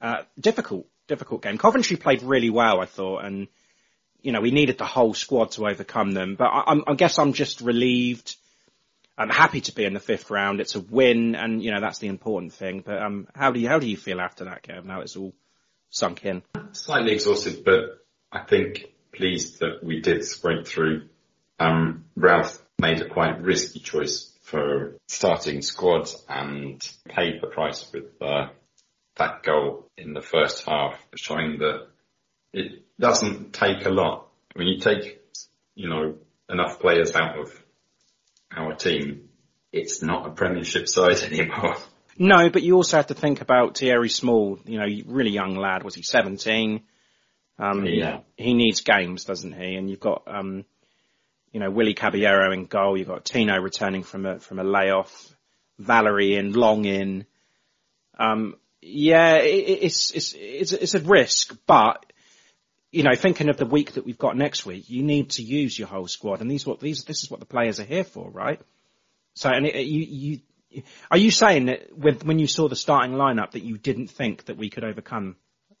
[0.00, 1.58] Uh, difficult, difficult game.
[1.58, 3.46] Coventry played really well, I thought, and,
[4.20, 7.34] you know, we needed the whole squad to overcome them, but I, I guess I'm
[7.34, 8.36] just relieved.
[9.16, 10.60] I'm happy to be in the fifth round.
[10.60, 13.68] It's a win, and, you know, that's the important thing, but, um, how do you,
[13.68, 15.34] how do you feel after that, Kev, now it's all
[15.90, 16.42] sunk in?
[16.72, 21.08] Slightly exhausted, but I think pleased that we did sprint through.
[21.60, 28.20] Um, Ralph made a quite risky choice for starting squad and paid the price with
[28.20, 28.48] uh,
[29.16, 31.88] that goal in the first half, showing that
[32.52, 34.28] it doesn't take a lot.
[34.54, 35.22] When you take,
[35.74, 36.16] you know,
[36.48, 37.52] enough players out of
[38.54, 39.30] our team,
[39.72, 41.76] it's not a Premiership side anymore.
[42.18, 45.82] No, but you also have to think about Thierry Small, you know, really young lad.
[45.82, 46.82] Was he 17?
[47.58, 48.20] Um, Yeah.
[48.36, 49.74] he needs games, doesn't he?
[49.74, 50.66] And you've got, um,
[51.54, 52.98] you know, Willie Caballero in goal.
[52.98, 55.34] You've got Tino returning from a, from a layoff.
[55.78, 57.26] Valery in, Long in.
[58.18, 62.04] Um, yeah, it, it's, it's, it's, it's a risk, but,
[62.90, 65.78] you know, thinking of the week that we've got next week, you need to use
[65.78, 66.40] your whole squad.
[66.40, 68.60] And these what, these, this is what the players are here for, right?
[69.34, 70.40] So, and it, you,
[70.70, 74.08] you, are you saying that with, when you saw the starting lineup that you didn't
[74.08, 75.36] think that we could overcome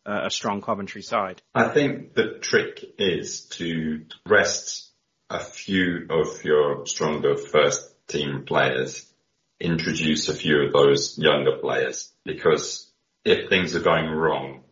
[0.06, 1.42] a strong Coventry side?
[1.52, 4.92] I think the trick is to rest
[5.34, 9.12] a few of your stronger first team players,
[9.58, 12.90] introduce a few of those younger players, because
[13.24, 14.62] if things are going wrong,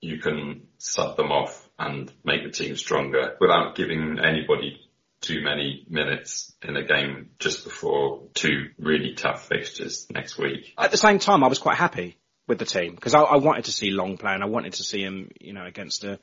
[0.00, 4.80] you can sub them off and make the team stronger without giving anybody
[5.20, 10.74] too many minutes in a game just before two really tough fixtures next week.
[10.78, 12.16] At the same time, I was quite happy
[12.46, 14.84] with the team because I, I wanted to see Long play and I wanted to
[14.84, 16.20] see him, you know, against a,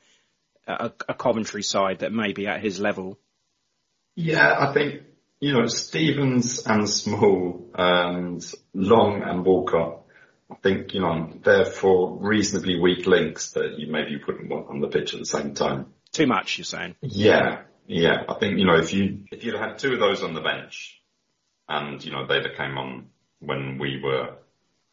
[0.66, 3.18] a, a Coventry side that may be at his level.
[4.16, 5.02] Yeah, I think,
[5.40, 10.02] you know, Stevens and Small and Long and Walcott,
[10.50, 14.80] I think, you know, they're for reasonably weak links that you maybe wouldn't want on
[14.80, 15.92] the pitch at the same time.
[16.12, 16.96] Too much, you're saying?
[17.02, 18.22] Yeah, yeah.
[18.26, 21.00] I think, you know, if you, if you'd had two of those on the bench
[21.68, 23.08] and, you know, they'd have came on
[23.40, 24.36] when we were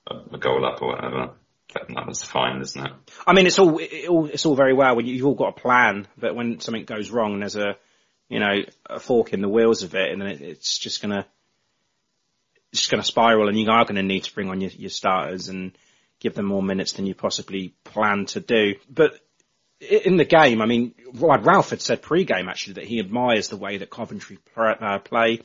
[0.07, 1.35] a, goal up or whatever,
[1.73, 2.91] that was fine, isn't it?
[3.25, 5.61] I mean, it's all, it all it's all very well when you've all got a
[5.61, 7.77] plan, but when something goes wrong, there's a
[8.29, 11.25] you know a fork in the wheels of it, and then it, it's just gonna
[12.73, 15.47] just going to spiral, and you are to need to bring on your, your starters
[15.47, 15.77] and
[16.19, 18.75] give them more minutes than you possibly plan to do.
[18.89, 19.19] But
[19.79, 23.77] in the game, I mean, Ralph had said pre-game actually that he admires the way
[23.77, 25.41] that Coventry uh, play.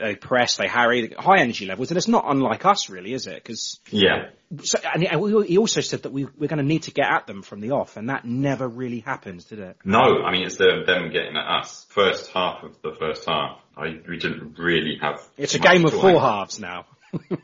[0.00, 3.34] They press, they harry, high energy levels, and it's not unlike us, really, is it?
[3.34, 4.30] Because yeah,
[4.62, 7.42] so, and he also said that we, we're going to need to get at them
[7.42, 9.76] from the off, and that never really happens, did it?
[9.84, 11.86] No, I mean it's them, them getting at us.
[11.90, 15.20] First half of the first half, I, we didn't really have.
[15.36, 16.86] It's a game of four halves now.
[17.12, 17.36] you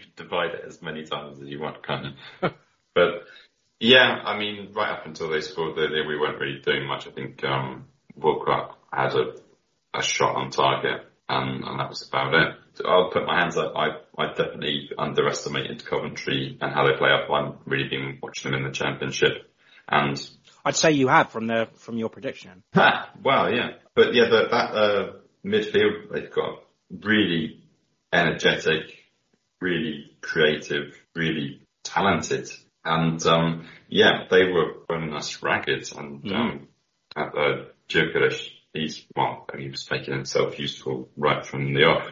[0.00, 2.52] could divide it as many times as you want, kind of.
[2.94, 3.24] but
[3.78, 7.06] yeah, I mean, right up until they scored, they, they, we weren't really doing much.
[7.06, 7.86] I think um,
[8.92, 9.34] had a
[9.94, 12.84] a shot on target, and, and that was about it.
[12.84, 13.74] I'll put my hands up.
[13.76, 17.30] I I definitely underestimated Coventry and how they play up.
[17.30, 19.50] I've really been watching them in the Championship,
[19.88, 20.20] and
[20.64, 22.62] I'd say you have from the from your prediction.
[22.74, 25.12] well, yeah, but yeah, the, that uh,
[25.44, 27.62] midfield they've got really
[28.12, 28.82] energetic,
[29.60, 32.50] really creative, really talented,
[32.84, 36.34] and um, yeah, they were running us ragged, and mm.
[36.34, 36.68] um,
[37.16, 42.10] at uh, Gyökeres he's well, he was making himself useful right from the off.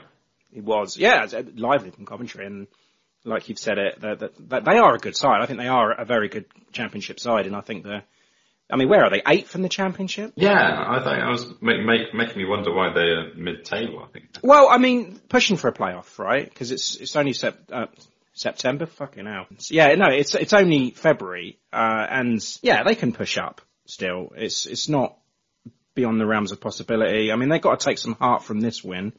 [0.51, 2.67] He was, yeah, lively from Coventry, and
[3.25, 5.41] like you've said it, that they are a good side.
[5.43, 8.05] I think they are a very good championship side, and I think they're.
[8.71, 9.21] I mean, where are they?
[9.27, 10.33] Eighth from the championship?
[10.35, 14.03] Yeah, I think I was make, make, making me wonder why they're mid-table.
[14.03, 14.39] I think.
[14.43, 16.49] Well, I mean, pushing for a playoff, right?
[16.49, 17.87] Because it's it's only sep- uh,
[18.33, 18.87] September.
[18.87, 19.47] Fucking hell.
[19.69, 24.33] Yeah, no, it's it's only February, uh, and yeah, they can push up still.
[24.37, 25.19] It's it's not
[25.95, 27.33] beyond the realms of possibility.
[27.33, 29.13] I mean, they've got to take some heart from this win.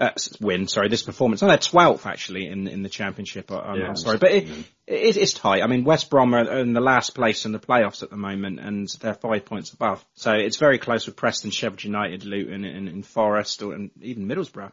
[0.00, 1.42] Uh, win, sorry, this performance.
[1.42, 3.50] No, they're 12th actually in in the championship.
[3.50, 4.48] Yeah, I'm sorry, but it,
[4.86, 5.62] it, it's tight.
[5.62, 8.58] I mean, West Brom are in the last place in the playoffs at the moment,
[8.58, 10.04] and they're five points above.
[10.14, 14.26] So it's very close with Preston, Sheffield United, Luton, and, and Forest, or, and even
[14.26, 14.72] Middlesbrough.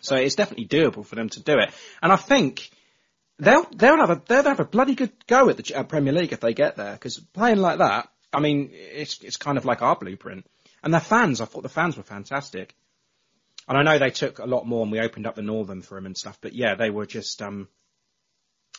[0.00, 1.70] So it's definitely doable for them to do it.
[2.00, 2.70] And I think
[3.38, 6.32] they'll they'll have a they'll have a bloody good go at the uh, Premier League
[6.32, 9.82] if they get there because playing like that I mean, it's it's kind of like
[9.82, 10.46] our blueprint.
[10.82, 12.74] And the fans, I thought the fans were fantastic.
[13.68, 15.96] And I know they took a lot more and we opened up the Northern for
[15.96, 17.68] them and stuff, but yeah, they were just, um,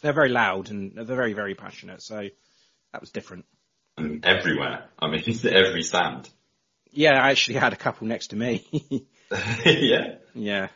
[0.01, 2.01] they're very loud and they're very, very passionate.
[2.01, 2.27] So
[2.91, 3.45] that was different.
[3.97, 4.85] And everywhere.
[4.97, 6.29] I mean, every stand.
[6.91, 8.65] Yeah, I actually had a couple next to me.
[9.65, 10.15] yeah.
[10.33, 10.67] Yeah.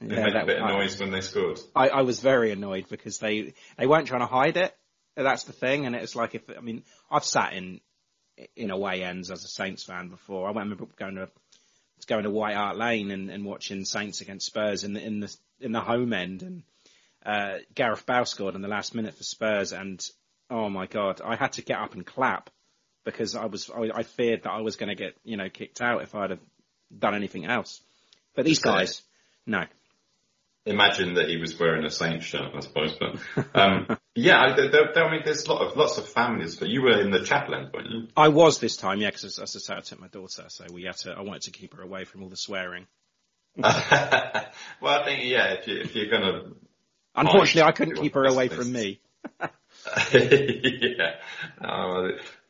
[0.00, 1.60] They yeah, made that, a bit of noise when they scored.
[1.76, 4.74] I, I was very annoyed because they, they weren't trying to hide it.
[5.14, 5.86] That's the thing.
[5.86, 7.80] And it's like if, I mean, I've sat in
[8.56, 10.46] in away ends as a Saints fan before.
[10.46, 11.28] I remember going to
[12.06, 15.36] going to White Hart Lane and, and watching Saints against Spurs in the in the
[15.60, 16.62] in the home end, and
[17.24, 20.02] uh, Gareth Bale scored in the last minute for Spurs, and
[20.48, 22.50] oh my god, I had to get up and clap
[23.04, 25.80] because I was I, I feared that I was going to get you know kicked
[25.80, 26.40] out if I'd have
[26.96, 27.82] done anything else.
[28.34, 29.02] But these guys,
[29.46, 29.64] no
[30.66, 32.94] imagine that he was wearing a Saints shirt, I suppose.
[32.98, 33.16] But
[33.54, 36.56] um, yeah, there, there, I mean, there's lot of, lots of families.
[36.56, 38.08] But you were in the chapel end, weren't you?
[38.16, 40.84] I was this time, yeah, because as I say, I took my daughter, so we
[40.84, 41.12] had to.
[41.12, 42.86] I wanted to keep her away from all the swearing.
[43.56, 43.70] well,
[44.82, 46.52] I think yeah, if, you, if you're gonna.
[47.14, 49.00] Unfortunately, I couldn't keep her away from me.
[49.40, 49.48] yeah,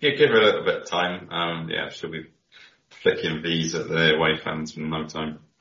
[0.00, 1.30] yeah, give her a little bit of time.
[1.30, 2.26] Um, yeah, she'll be
[2.88, 5.40] flicking V's at the away fans in no time.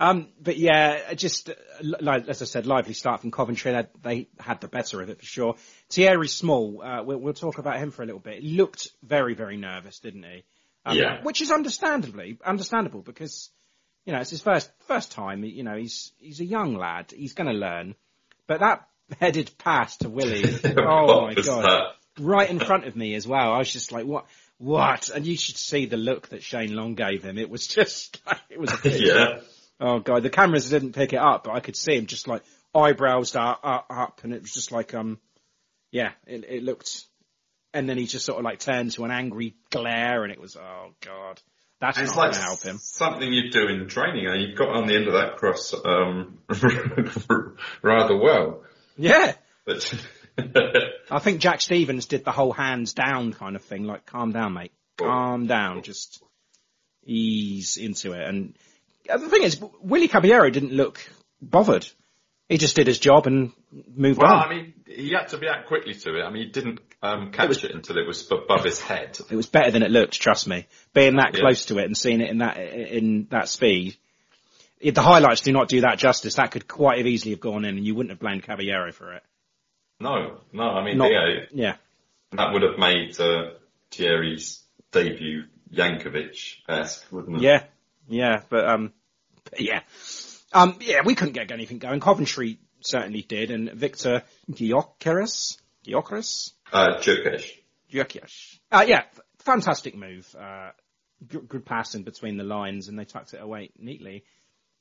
[0.00, 1.50] Um, but yeah, just
[1.82, 3.72] like as I said, lively start from Coventry.
[3.72, 5.54] They, they had the better of it for sure.
[5.90, 8.42] Thierry Small, uh, we'll, we'll, talk about him for a little bit.
[8.42, 10.44] He looked very, very nervous, didn't he?
[10.86, 11.22] Um, yeah.
[11.22, 13.50] Which is understandably understandable because
[14.06, 15.44] you know it's his first first time.
[15.44, 17.12] You know he's he's a young lad.
[17.14, 17.96] He's going to learn.
[18.46, 18.88] But that
[19.20, 20.44] headed pass to Willie,
[20.76, 21.82] oh my god, that?
[22.18, 23.52] right in front of me as well.
[23.52, 24.26] I was just like, what?
[24.58, 25.08] What?
[25.10, 27.38] And you should see the look that Shane Long gave him.
[27.38, 29.40] It was just, it was a yeah.
[29.80, 32.42] Oh god, the cameras didn't pick it up, but I could see him just like
[32.74, 35.18] eyebrows up, up, up and it was just like um,
[35.92, 37.04] yeah, it, it looked,
[37.72, 40.56] and then he just sort of like turned to an angry glare, and it was
[40.56, 41.40] oh god,
[41.80, 42.78] that's not like going to help him.
[42.78, 46.38] Something you do in training, and you've got on the end of that cross um,
[47.82, 48.64] rather well.
[48.96, 49.34] Yeah.
[49.64, 49.94] But
[51.10, 54.54] I think Jack Stevens did the whole hands down kind of thing, like calm down,
[54.54, 56.22] mate, calm down, just
[57.04, 58.56] ease into it, and
[59.08, 61.00] the thing is, Willie Caballero didn't look
[61.40, 61.88] bothered.
[62.48, 64.38] He just did his job and moved well, on.
[64.38, 66.22] Well, I mean, he had to react quickly to it.
[66.22, 69.18] I mean, he didn't um, catch it, was, it, until it was above his head.
[69.30, 70.18] It was better than it looked.
[70.18, 70.66] Trust me.
[70.94, 71.40] Being that yeah.
[71.40, 73.96] close to it and seeing it in that in that speed,
[74.80, 77.76] the highlights do not do that justice, that could quite have easily have gone in,
[77.76, 79.22] and you wouldn't have blamed Caballero for it.
[80.00, 80.62] No, no.
[80.62, 81.76] I mean, not, yeah, yeah,
[82.32, 83.50] that would have made uh,
[83.90, 87.42] Thierry's debut Jankovic esque, wouldn't it?
[87.42, 87.64] Yeah,
[88.08, 88.92] yeah, but um,
[89.58, 89.80] yeah.
[90.52, 92.00] Um, yeah, we couldn't get anything going.
[92.00, 96.98] Coventry certainly did, and Victor Gyökeres, Gyökeres, Uh.
[97.92, 98.58] Gyökeres.
[98.70, 99.02] Uh, yeah,
[99.38, 100.34] fantastic move.
[100.38, 100.70] Uh,
[101.26, 104.24] good, good passing between the lines, and they tucked it away neatly.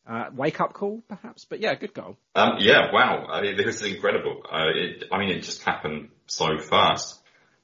[0.06, 2.18] Uh, wake up call, perhaps, but yeah, good goal.
[2.34, 3.26] Um, yeah, wow.
[3.30, 4.42] I mean, this is incredible.
[4.50, 7.22] Uh, it, I mean, it just happened so fast.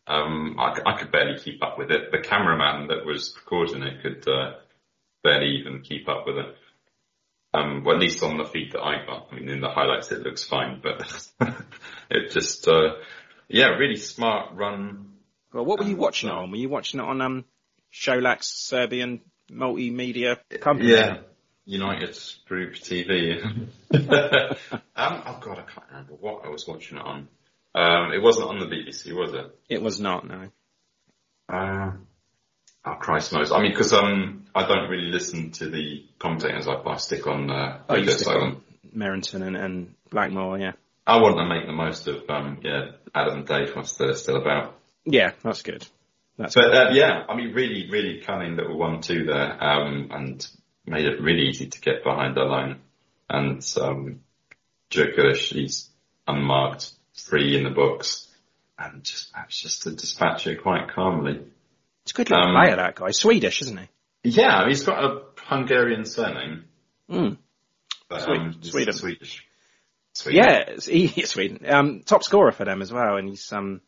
[0.08, 2.12] Um, I, I could barely keep up with it.
[2.12, 4.56] The cameraman that was recording it could uh,
[5.24, 6.56] barely even keep up with it.
[7.54, 9.28] Um, well, at least on the feed that I got.
[9.32, 11.28] I mean, in the highlights it looks fine, but
[12.10, 12.96] it just, uh,
[13.48, 15.14] yeah, really smart run.
[15.54, 16.50] Well, what were you watching it on?
[16.50, 17.46] Were you watching it on um,
[17.92, 20.92] Solak's Serbian multimedia company?
[20.92, 21.18] Yeah.
[21.66, 23.42] United Group TV.
[23.46, 23.64] um,
[24.96, 27.28] oh god, I can't remember what I was watching it on.
[27.76, 29.46] Um, it wasn't on the BBC, was it?
[29.70, 30.50] It was not, no.
[31.50, 31.92] Uh,
[32.86, 33.52] oh Christ knows.
[33.52, 36.68] I mean, because um, I don't really listen to the commentators.
[36.68, 38.64] I, I stick on uh, Oh, Radio stick Solent.
[38.96, 40.74] Merrington and, and Blackmore, yeah.
[41.06, 44.76] I want to make the most of um, yeah, Adam and Dave they're still about.
[45.06, 45.86] Yeah, that's good.
[46.38, 50.48] That's But uh, yeah, I mean, really, really cunning little one-two there, um, and
[50.86, 52.80] made it really easy to get behind the line.
[53.30, 54.22] And um,
[54.90, 55.90] Gyökeres, he's
[56.28, 58.28] unmarked, free in the books,
[58.78, 61.42] and just managed just to dispatch it quite calmly.
[62.04, 63.12] It's a good little Um, player, that guy.
[63.12, 63.88] Swedish, isn't he?
[64.32, 66.66] Yeah, he's got a Hungarian surname.
[67.10, 67.38] Mm.
[68.10, 68.94] But, Swe- um, he's Sweden.
[68.94, 69.48] Swedish.
[70.14, 70.44] Sweden.
[70.44, 71.66] Yeah, he, he's Sweden.
[71.68, 73.82] Um, top scorer for them as well, and he's um,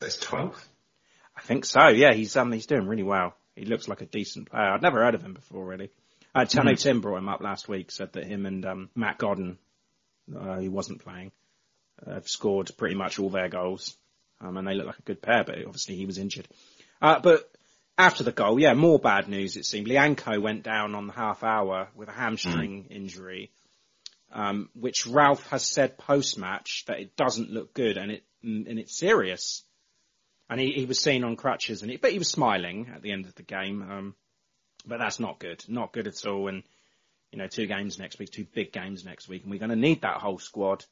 [0.00, 0.68] There's 12.
[1.36, 1.88] I think so.
[1.88, 3.34] Yeah, he's um, he's doing really well.
[3.56, 4.70] He looks like a decent player.
[4.70, 5.90] I'd never heard of him before, really.
[6.34, 7.90] Uh, I know Tim brought him up last week.
[7.90, 9.58] Said that him and um, Matt Godden,
[10.34, 11.32] uh, who wasn't playing,
[12.06, 13.96] uh, have scored pretty much all their goals,
[14.40, 15.44] um, and they look like a good pair.
[15.44, 16.46] But obviously he was injured.
[17.00, 17.50] Uh, but
[17.96, 19.56] after the goal, yeah, more bad news.
[19.56, 23.50] It seemed Lyanco went down on the half hour with a hamstring injury,
[24.32, 28.78] um, which Ralph has said post match that it doesn't look good and it and
[28.78, 29.62] it's serious.
[30.48, 33.12] And he, he was seen on crutches, and he, but he was smiling at the
[33.12, 33.82] end of the game.
[33.82, 34.14] Um,
[34.84, 36.48] but that's not good, not good at all.
[36.48, 36.64] And
[37.30, 39.76] you know, two games next week, two big games next week, and we're going to
[39.76, 40.84] need that whole squad.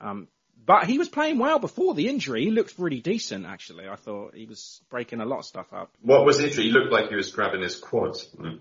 [0.00, 0.28] Um,
[0.64, 2.44] but he was playing well before the injury.
[2.44, 3.88] He looked really decent, actually.
[3.88, 5.90] I thought he was breaking a lot of stuff up.
[6.02, 6.64] What was the injury?
[6.64, 8.16] He looked like he was grabbing his quad.
[8.36, 8.60] Mm.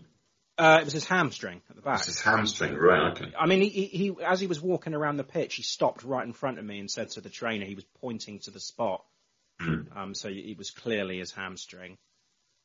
[0.58, 2.00] Uh, it was his hamstring at the back.
[2.00, 3.32] It's his hamstring, right, okay.
[3.38, 6.26] I mean, he, he, he, as he was walking around the pitch, he stopped right
[6.26, 9.04] in front of me and said to the trainer, he was pointing to the spot.
[9.96, 11.98] Um, so it was clearly his hamstring.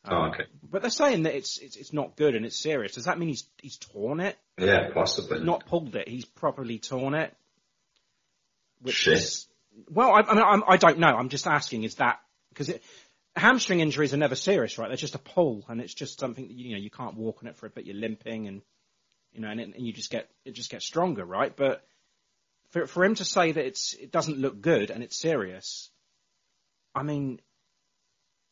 [0.05, 0.45] Um, Oh, okay.
[0.63, 2.93] But they're saying that it's, it's it's not good and it's serious.
[2.93, 4.37] Does that mean he's he's torn it?
[4.59, 5.41] Yeah, possibly.
[5.41, 6.09] Not pulled it.
[6.09, 7.35] He's properly torn it.
[8.83, 9.15] Which Shit.
[9.15, 9.47] is
[9.89, 11.09] well, I, I mean, I'm, I don't know.
[11.17, 11.85] I'm just asking.
[11.85, 12.71] Is that because
[13.37, 14.89] hamstring injuries are never serious, right?
[14.89, 17.49] They're just a pull, and it's just something that you know you can't walk on
[17.49, 17.87] it for a bit.
[17.87, 18.63] You're limping, and
[19.33, 21.55] you know, and, it, and you just get it just gets stronger, right?
[21.55, 21.85] But
[22.71, 25.91] for for him to say that it's it doesn't look good and it's serious,
[26.95, 27.41] I mean,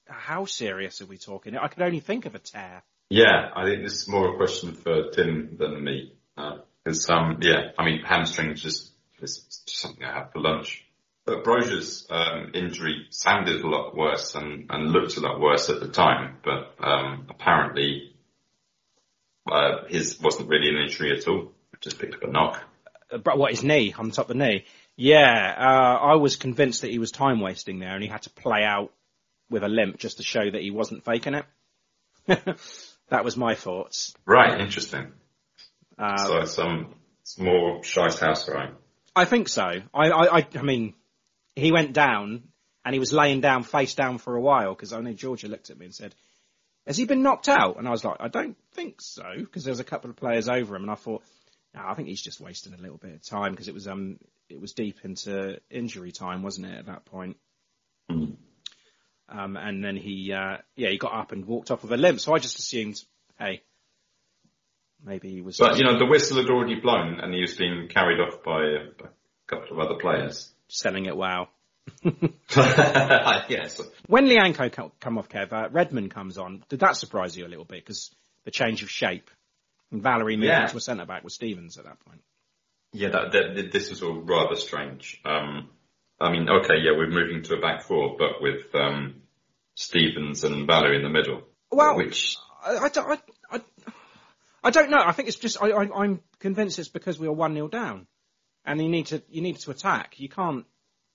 [0.07, 1.57] how serious are we talking?
[1.57, 2.83] I could only think of a tear.
[3.11, 6.13] Yeah, I think this is more a question for Tim than me.
[6.37, 8.90] Because, um, yeah, I mean, hamstrings just
[9.21, 10.85] just something I have for lunch.
[11.27, 15.81] But Broja's um, injury sounded a lot worse and, and looked a lot worse at
[15.81, 18.15] the time, but um, apparently
[19.51, 21.53] uh, his wasn't really an injury at all.
[21.81, 22.63] Just picked up a knock.
[23.13, 24.65] Uh, But what his knee on top of the knee?
[24.97, 28.31] Yeah, uh, I was convinced that he was time wasting there, and he had to
[28.31, 28.93] play out
[29.49, 31.47] with a limp just to show that he wasn't faking it.
[33.09, 34.15] that was my thoughts.
[34.27, 35.13] Right, interesting.
[35.99, 38.75] Uh, so some it's more Shice House, right?
[39.15, 39.63] I think so.
[39.63, 40.95] I, I, I, I mean,
[41.57, 42.45] he went down
[42.85, 45.71] and he was laying down face down for a while because I know Georgia looked
[45.71, 46.15] at me and said,
[46.87, 49.73] "Has he been knocked out?" And I was like, "I don't think so," because there
[49.73, 51.23] was a couple of players over him, and I thought,
[51.75, 54.19] no, I think he's just wasting a little bit of time because it was um
[54.49, 56.79] it was deep into injury time, wasn't it?
[56.79, 57.37] At that point.
[58.11, 58.37] Mm.
[59.29, 62.19] Um, and then he, uh, yeah, he got up and walked off with a limp.
[62.19, 63.01] So I just assumed,
[63.39, 63.63] hey,
[65.05, 65.57] maybe he was.
[65.59, 68.63] But, you know, the whistle had already blown and he was being carried off by
[68.63, 69.09] a,
[69.47, 70.53] couple of other players.
[70.69, 71.49] selling it well.
[72.55, 73.81] yes.
[74.07, 76.65] When Lyanco come off, Kev, uh, Redmond comes on.
[76.69, 77.85] Did that surprise you a little bit?
[77.85, 78.11] Because
[78.45, 79.31] the change of shape.
[79.91, 80.63] And Valery moved Yeah.
[80.65, 82.23] into a centre back with Stevens at that point.
[82.93, 85.21] Yeah, that, that, this was all rather strange.
[85.25, 85.69] Um,
[86.21, 89.23] I mean, okay, yeah, we're moving to a back four, but with um,
[89.75, 91.43] Stevens and Valery in the middle.
[91.71, 93.19] Well, which I, I, don't- I,
[94.63, 95.03] I, don't know.
[95.05, 98.07] I think it's just I, I, I'm convinced it's because we are one 0 down,
[98.65, 100.19] and you need to you need to attack.
[100.21, 100.65] You can't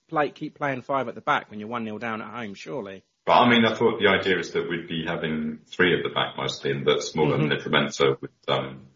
[0.08, 2.54] play keep playing five at the back when you're one 0 down at home.
[2.54, 3.04] Surely.
[3.26, 6.14] But I mean, I thought the idea is that we'd be having three at the
[6.14, 7.50] back mostly, and that smaller Mhm.
[7.50, 8.88] than Livramento would um,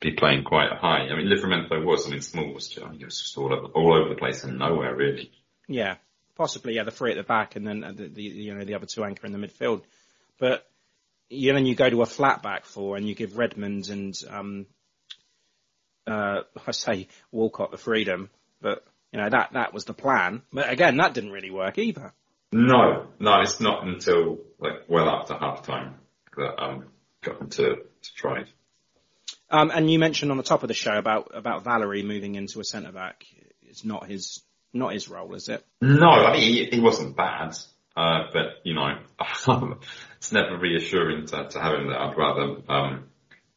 [0.00, 1.08] be playing quite high.
[1.08, 3.52] I mean, Livramento was, I mean, Small was just, I mean, it was just all
[3.52, 5.30] over, all over the place and nowhere really.
[5.68, 5.96] Yeah,
[6.36, 6.74] possibly.
[6.74, 9.04] Yeah, the three at the back and then the, the you know the other two
[9.04, 9.82] anchor in the midfield.
[10.38, 10.66] But
[11.28, 14.66] you then you go to a flat back four and you give Redmond and um,
[16.06, 20.42] uh, I say Walcott the freedom, but you know that that was the plan.
[20.52, 22.12] But again, that didn't really work either.
[22.52, 25.96] No, no, it's not until like well after half time
[26.36, 26.84] that um
[27.22, 28.48] got to, to try it.
[29.50, 32.60] Um, and you mentioned on the top of the show about about Valery moving into
[32.60, 33.24] a centre back.
[33.62, 35.64] It's not his not his role, is it?
[35.80, 37.56] No, I mean he, he wasn't bad,
[37.96, 38.98] uh, but you know
[40.18, 41.98] it's never reassuring to, to have him there.
[41.98, 43.04] I'd rather um,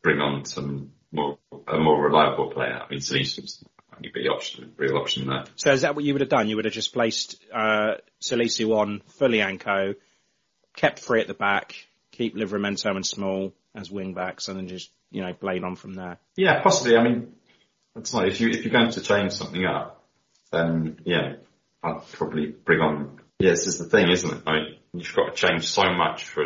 [0.01, 1.37] bring on some more
[1.67, 2.81] a more reliable player.
[2.83, 3.63] I mean, Salisu
[3.99, 5.45] only be option, real option there.
[5.55, 6.47] So is that what you would have done?
[6.47, 9.95] You would have just placed uh, Salisu on fully Anko,
[10.75, 11.75] kept free at the back,
[12.11, 15.93] keep Livramento and Small as wing backs, and then just you know blade on from
[15.93, 16.17] there.
[16.35, 16.97] Yeah, possibly.
[16.97, 17.33] I mean,
[17.95, 20.03] it's like if you if you're going to change something up,
[20.51, 21.35] then yeah,
[21.83, 23.19] I'd probably bring on.
[23.39, 24.43] Yeah, this is the thing, isn't it?
[24.45, 26.45] I mean, you've got to change so much for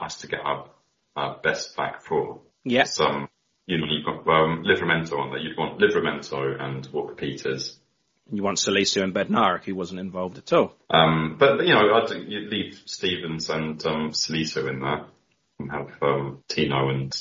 [0.00, 0.68] us to get our,
[1.16, 2.40] our best back four.
[2.64, 2.84] Yeah.
[2.84, 3.28] Some
[3.66, 5.40] you know, you've got um, Livramento on there.
[5.40, 7.78] You'd want Livramento and Walker Peters.
[8.30, 10.74] You want Salisu and Bednarek, who wasn't involved at all.
[10.90, 15.04] Um, but you know, I'd you leave Stevens and um, Salisu in there,
[15.58, 17.14] and have um, Tino and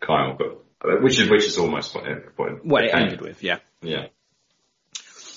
[0.00, 3.20] Kyle, but uh, which is which is almost what it, what it, what it ended
[3.20, 3.42] with.
[3.42, 3.58] Yeah.
[3.82, 4.06] Yeah.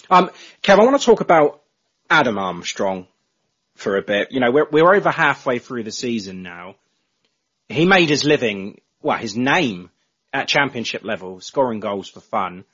[0.10, 0.30] Um,
[0.62, 1.62] Kev, I want to talk about
[2.10, 3.08] Adam Armstrong
[3.76, 4.32] for a bit.
[4.32, 6.76] You know, we're we're over halfway through the season now.
[7.70, 9.90] He made his living, well, his name
[10.32, 12.66] at championship level, scoring goals for fun.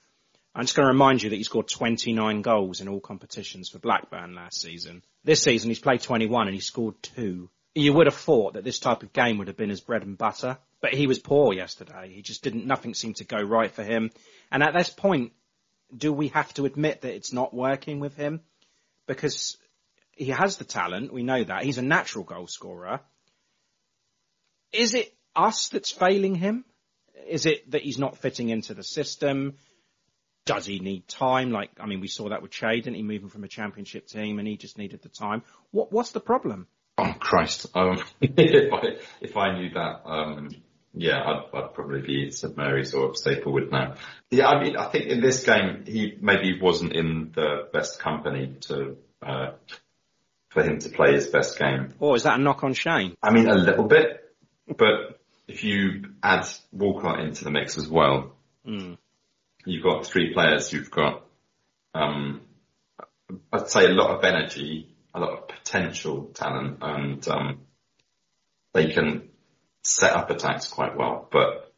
[0.55, 3.79] I'm just going to remind you that he scored 29 goals in all competitions for
[3.79, 5.03] Blackburn last season.
[5.23, 7.49] This season he's played 21 and he scored two.
[7.75, 10.17] You would have thought that this type of game would have been his bread and
[10.17, 12.11] butter, but he was poor yesterday.
[12.13, 14.09] He just didn't, nothing seemed to go right for him.
[14.51, 15.33] And at this point,
[15.95, 18.41] do we have to admit that it's not working with him?
[19.07, 19.57] Because
[20.20, 21.63] he has the talent, we know that.
[21.63, 22.99] He's a natural goal scorer.
[24.74, 26.65] Is it us that's failing him?
[27.28, 29.55] Is it that he's not fitting into the system?
[30.45, 31.51] Does he need time?
[31.51, 33.01] Like, I mean, we saw that with Che, didn't he?
[33.01, 35.41] Moving from a championship team and he just needed the time.
[35.72, 36.67] What, what's the problem?
[36.97, 37.67] Oh Christ!
[37.76, 40.49] Um, if I if I knew that, um,
[40.93, 43.95] yeah, I'd, I'd probably be St Mary's or Staplewood now.
[44.32, 48.55] Yeah, I mean, I think in this game he maybe wasn't in the best company
[48.61, 49.51] to uh,
[50.49, 51.93] for him to play his best game.
[51.99, 53.15] Or is that a knock on Shane?
[53.21, 54.33] I mean, a little bit,
[54.67, 58.35] but if you add Walcott into the mix as well,
[58.65, 58.97] mm.
[59.65, 61.23] you've got three players who've got,
[61.93, 62.41] um,
[63.53, 67.61] I'd say a lot of energy, a lot of potential talent, and um,
[68.73, 69.29] they can
[69.83, 71.73] set up attacks quite well, but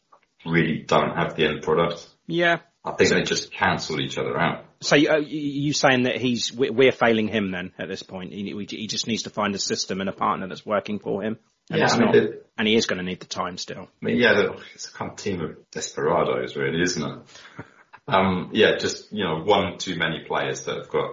[0.45, 2.07] really don't have the end product.
[2.27, 2.59] Yeah.
[2.83, 4.65] I think they just cancel each other out.
[4.81, 8.33] So you, uh, you saying that he's we're failing him then at this point?
[8.33, 11.37] He, he just needs to find a system and a partner that's working for him.
[11.69, 13.87] And, yeah, I mean, not, it, and he is going to need the time still.
[14.01, 17.19] I mean, yeah, it's a kind of team of desperados, really, isn't it?
[18.07, 21.11] um, yeah, just you know, one too many players that have got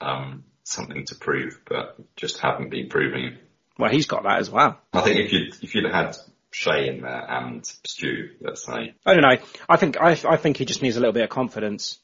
[0.00, 3.38] um, something to prove, but just haven't been proving.
[3.78, 4.78] Well, he's got that as well.
[4.92, 6.14] I think if you if you'd had
[6.52, 8.94] Che in there and Stu, let's say.
[9.06, 9.36] I don't know.
[9.68, 11.98] I think I, I think he just needs a little bit of confidence.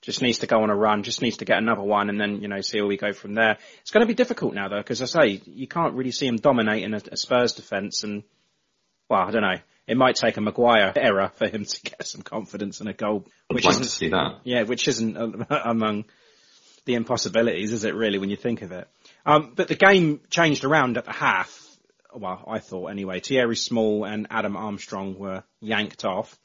[0.00, 1.02] Just needs to go on a run.
[1.02, 3.34] Just needs to get another one, and then you know see where we go from
[3.34, 3.58] there.
[3.80, 6.36] It's going to be difficult now though, because I say you can't really see him
[6.36, 8.22] dominating a, a Spurs defence, and
[9.08, 9.58] well, I don't know.
[9.88, 13.26] It might take a Maguire error for him to get some confidence and a goal.
[13.48, 14.40] Which I'd like to see that.
[14.44, 15.16] Yeah, which isn't
[15.50, 16.04] among
[16.84, 18.88] the impossibilities, is it really, when you think of it?
[19.26, 21.64] Um, but the game changed around at the half.
[22.14, 23.20] Well, I thought anyway.
[23.20, 26.38] Thierry Small and Adam Armstrong were yanked off.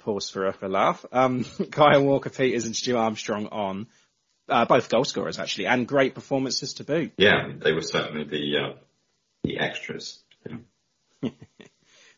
[0.00, 1.04] Pause for a, for a laugh.
[1.12, 3.86] Um, Kyle Walker Peters and Stuart Armstrong on.
[4.48, 7.12] Uh, both goal scorers actually, and great performances to boot.
[7.16, 8.72] Yeah, they were certainly the uh,
[9.44, 10.18] the extras.
[10.44, 10.56] Yeah.
[11.22, 11.32] the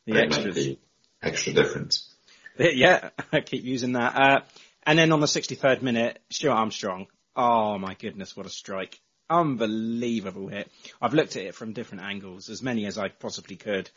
[0.06, 0.54] they extras.
[0.54, 0.78] The
[1.22, 2.08] extra difference.
[2.58, 4.14] Yeah, I keep using that.
[4.14, 4.40] Uh,
[4.84, 7.06] and then on the 63rd minute, Stuart Armstrong.
[7.34, 9.00] Oh my goodness, what a strike.
[9.30, 10.70] Unbelievable hit.
[11.00, 13.90] I've looked at it from different angles, as many as I possibly could.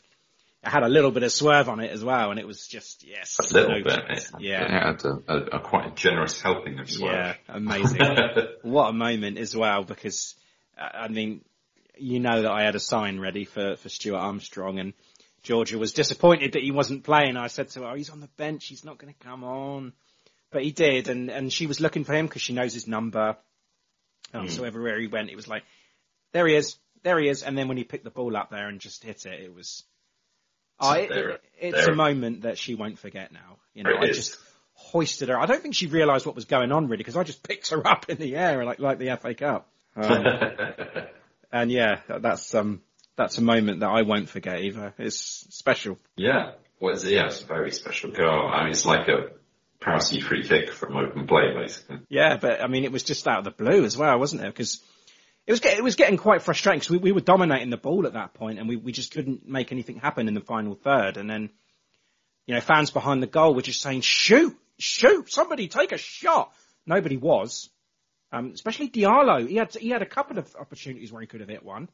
[0.66, 3.05] It had a little bit of swerve on it as well, and it was just,
[3.07, 3.38] yes.
[3.39, 3.99] A little no bit.
[4.09, 4.63] It, Yeah.
[4.63, 7.13] It had a, a, a quite a generous helping of swerve.
[7.13, 8.01] Yeah, amazing.
[8.63, 10.36] what a moment as well, because,
[10.78, 11.41] uh, I mean,
[11.97, 14.93] you know that I had a sign ready for, for Stuart Armstrong, and
[15.43, 17.38] Georgia was disappointed that he wasn't playing.
[17.38, 19.93] I said to her, oh, he's on the bench, he's not going to come on.
[20.51, 23.38] But he did, and, and she was looking for him because she knows his number.
[24.34, 24.51] Um, Mm.
[24.51, 25.63] So everywhere he went, it was like,
[26.34, 27.43] there he is, there he is.
[27.43, 29.84] And then when he picked the ball up there and just hit it, it was,
[30.80, 33.57] I, it, it's a moment that she won't forget now.
[33.73, 34.17] You know, I is.
[34.17, 34.38] just
[34.73, 35.39] hoisted her.
[35.39, 37.86] I don't think she realised what was going on really because I just picked her
[37.88, 39.69] up in the air like like the FA Cup.
[39.95, 40.26] Um,
[41.51, 42.82] and yeah, that's um
[43.15, 44.93] that's a moment that I won't forget either.
[44.97, 45.97] It's special.
[46.17, 48.49] yeah, well, it's, yeah, it's a very special goal.
[48.49, 49.30] I mean, it's like a
[49.82, 51.99] Prowsey free kick from open play, basically.
[52.09, 54.47] Yeah, but I mean, it was just out of the blue as well, wasn't it?
[54.47, 54.82] Because
[55.48, 58.14] it was it was getting quite frustrating because we, we were dominating the ball at
[58.14, 61.18] that point, and we, we just couldn't make anything happen in the final third.
[61.18, 61.50] And then,
[62.48, 66.52] you know, fans behind the goal were just saying, "Shoot, shoot, somebody take a shot."
[66.88, 67.70] Nobody was,
[68.32, 69.48] um, especially Diallo.
[69.48, 71.89] He had he had a couple of opportunities where he could have hit one.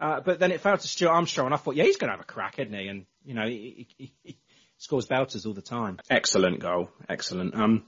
[0.00, 2.16] Uh, but then it fell to Stuart Armstrong, and I thought, yeah, he's going to
[2.16, 2.88] have a crack, isn't he?
[2.88, 4.38] And you know, he, he, he
[4.78, 6.00] scores belters all the time.
[6.10, 7.54] Excellent goal, excellent.
[7.54, 7.84] Um,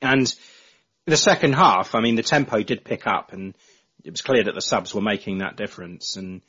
[0.00, 0.32] and
[1.06, 3.54] the second half, I mean, the tempo did pick up, and
[4.04, 6.16] it was clear that the subs were making that difference.
[6.16, 6.42] And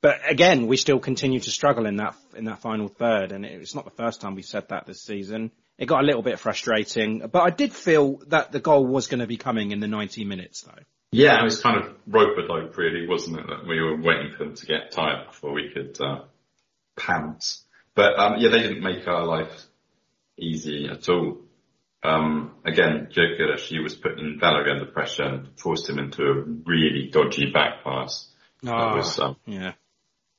[0.00, 3.74] but again, we still continue to struggle in that in that final third, and it's
[3.74, 5.50] not the first time we've said that this season.
[5.78, 9.20] It got a little bit frustrating, but I did feel that the goal was going
[9.20, 10.82] to be coming in the 90 minutes, though.
[11.10, 13.46] Yeah, it was kind of rope a dope, really, wasn't it?
[13.48, 16.24] That we were waiting for them to get tired before we could uh,
[16.96, 17.64] pounce.
[17.94, 19.62] But um, yeah, they didn't make our life
[20.36, 21.38] easy at all.
[22.04, 26.34] Um, again, Joker, she was putting Valery under pressure and forced him into a
[26.66, 28.28] really dodgy back pass.
[28.62, 29.72] That was um, yeah.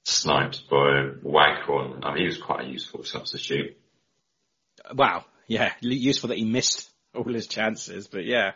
[0.04, 2.04] sniped by Waghorn.
[2.04, 3.78] I mean, he was quite a useful substitute.
[4.94, 5.26] Wow.
[5.48, 5.74] Yeah.
[5.82, 8.52] Useful that he missed all his chances, but yeah.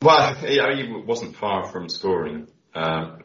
[0.00, 2.46] Well, yeah, he wasn't far from scoring.
[2.74, 3.24] Um,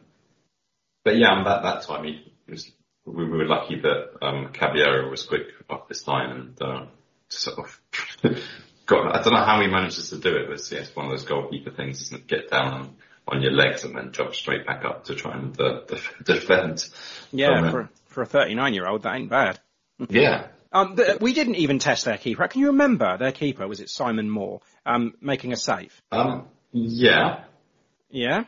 [1.04, 2.70] but yeah, and that, that time he was,
[3.04, 6.86] we were lucky that, um, Caballero was quick off this line and, uh,
[7.28, 7.80] sort of
[8.86, 11.24] got, I don't know how he manages to do it, but it's one of those
[11.24, 12.26] goalkeeper things, isn't it?
[12.26, 12.96] Get down on,
[13.28, 16.88] on your legs and then jump straight back up to try and, uh, def- defend.
[17.32, 19.58] Yeah, Um, for, for a 39 year old, that ain't bad.
[20.08, 20.48] Yeah.
[20.72, 22.46] Um, th- we didn't even test their keeper.
[22.48, 23.66] Can you remember their keeper?
[23.66, 24.60] Was it Simon Moore?
[24.84, 26.00] Um, making a save.
[26.12, 27.44] Um, yeah.
[28.10, 28.44] Yeah.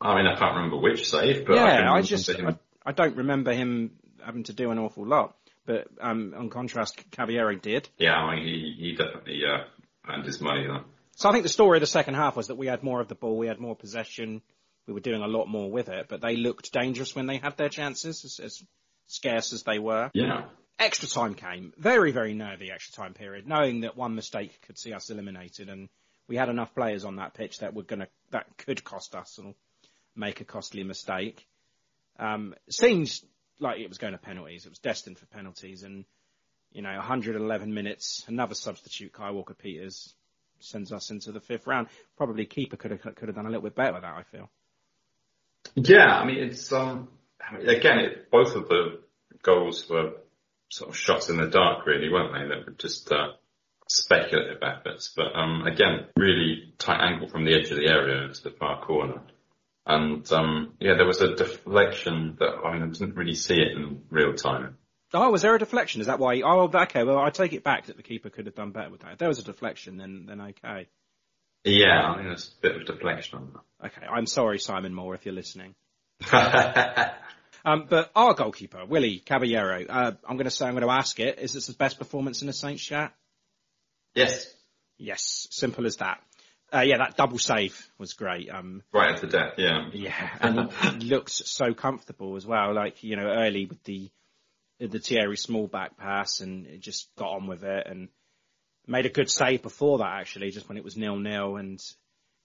[0.00, 2.56] I mean, I can't remember which save, but I, can yeah, I remember just, I,
[2.84, 3.92] I don't remember him
[4.24, 5.36] having to do an awful lot.
[5.64, 7.88] But, um, on contrast, Caballero did.
[7.98, 9.64] yeah, I mean, he, he definitely, uh,
[10.08, 10.84] earned his money though.
[11.16, 13.08] So I think the story of the second half was that we had more of
[13.08, 14.42] the ball, we had more possession,
[14.86, 17.56] we were doing a lot more with it, but they looked dangerous when they had
[17.56, 18.62] their chances, as, as
[19.06, 20.10] scarce as they were.
[20.14, 20.46] Yeah.
[20.78, 21.72] Extra time came.
[21.76, 25.88] Very, very nervy extra time period, knowing that one mistake could see us eliminated and
[26.28, 29.54] we had enough players on that pitch that were gonna, that could cost us and
[30.16, 31.46] make a costly mistake.
[32.18, 33.12] Um, seemed
[33.62, 34.66] like it was going to penalties.
[34.66, 36.04] It was destined for penalties and,
[36.72, 40.14] you know, 111 minutes, another substitute, Kyle Walker Peters,
[40.60, 41.88] sends us into the fifth round.
[42.16, 44.50] Probably keeper could have, could have done a little bit better with that, I feel.
[45.74, 47.08] Yeah, I mean, it's, um,
[47.52, 49.00] again, it, both of the
[49.42, 50.12] goals were
[50.68, 52.54] sort of shots in the dark, really, weren't they?
[52.54, 53.32] That were just, uh,
[53.88, 55.12] speculative efforts.
[55.14, 58.84] But, um, again, really tight angle from the edge of the area into the far
[58.84, 59.20] corner.
[59.84, 63.72] And, um, yeah, there was a deflection that, I mean, I didn't really see it
[63.72, 64.76] in real time.
[65.12, 66.00] Oh, was there a deflection?
[66.00, 66.40] Is that why?
[66.40, 67.04] Oh, okay.
[67.04, 69.12] Well, I take it back that the keeper could have done better with that.
[69.12, 70.88] If there was a deflection, then then okay.
[71.64, 75.26] Yeah, I mean, there's a bit of deflection on Okay, I'm sorry, Simon Moore, if
[75.26, 75.74] you're listening.
[77.64, 81.18] Um, but our goalkeeper, Willie Caballero, uh, I'm going to say, I'm going to ask
[81.20, 81.38] it.
[81.38, 83.14] Is this his best performance in the Saints chat?
[84.14, 84.52] yes,
[84.98, 86.20] Yes, simple as that.
[86.74, 88.48] Uh, yeah, that double save was great.
[88.50, 89.88] Um, right into death, yeah.
[89.92, 92.74] yeah, and he looked so comfortable as well.
[92.74, 94.10] Like you know, early with the
[94.80, 98.08] the Thierry small back pass, and it just got on with it, and
[98.86, 101.80] made a good save before that actually, just when it was nil nil, and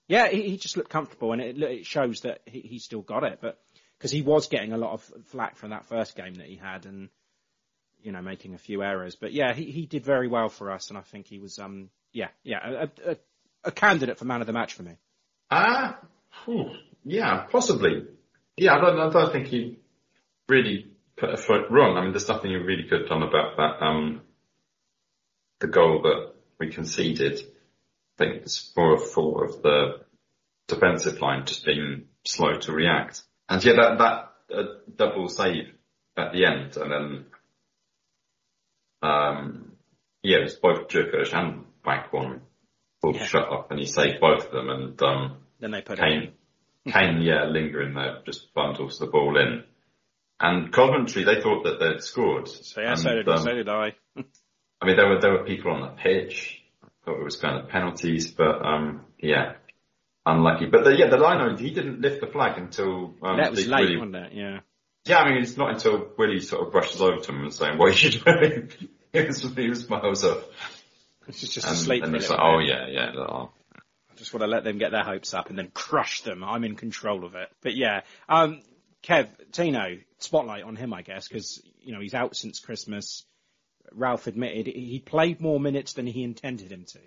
[0.08, 3.24] yeah, he, he just looked comfortable, and it, it shows that he, he still got
[3.24, 3.58] it, but
[3.98, 6.86] because he was getting a lot of flack from that first game that he had,
[6.86, 7.08] and
[8.02, 10.90] you know, making a few errors, but yeah, he he did very well for us,
[10.90, 13.16] and I think he was um yeah yeah a, a,
[13.68, 14.96] a candidate for man of the match for me.
[15.50, 15.98] Ah,
[16.44, 16.70] phew,
[17.04, 18.06] yeah, possibly.
[18.56, 19.78] Yeah, I don't, I don't think he
[20.48, 21.96] really put a foot wrong.
[21.96, 23.84] I mean, there's nothing you really could have done about that.
[23.84, 24.22] Um,
[25.60, 30.00] the goal that we conceded, I think it's more a fault of the
[30.66, 33.22] defensive line just being slow to react.
[33.48, 34.62] And yeah, that that uh,
[34.96, 35.72] double save
[36.16, 37.24] at the end, and then
[39.02, 39.72] um,
[40.22, 42.42] yeah, it was both Gyökeres and Waghorn
[43.00, 43.26] pulled Yeah.
[43.26, 46.32] shut up, and he saved both of them, and um, Then they put Kane,
[46.88, 49.64] Kane, yeah, lingering there, just bundles the ball in.
[50.40, 52.48] And Coventry, they thought that they'd scored.
[52.48, 53.94] So yeah, and, so did um, so did I.
[54.80, 56.62] I mean, there were there were people on the pitch.
[57.04, 59.54] Thought it was kind of penalties, but um, yeah,
[60.24, 60.66] unlucky.
[60.66, 63.80] But the, yeah, the lino he didn't lift the flag until um, that was late,
[63.80, 64.32] really- wasn't it?
[64.34, 64.60] Yeah.
[65.06, 67.78] Yeah, I mean, it's not until Willie sort of brushes over to him and saying,
[67.78, 68.70] what are you doing?
[69.12, 70.44] he, was, he was miles off.
[71.28, 72.02] It's just and, asleep.
[72.02, 73.12] And a it's like, oh yeah, yeah.
[73.16, 73.50] Oh.
[73.74, 76.42] I just want to let them get their hopes up and then crush them.
[76.42, 77.48] I'm in control of it.
[77.62, 78.62] But yeah, um,
[79.02, 83.24] Kev, Tino, spotlight on him, I guess, because, you know, he's out since Christmas.
[83.92, 86.98] Ralph admitted he played more minutes than he intended him to.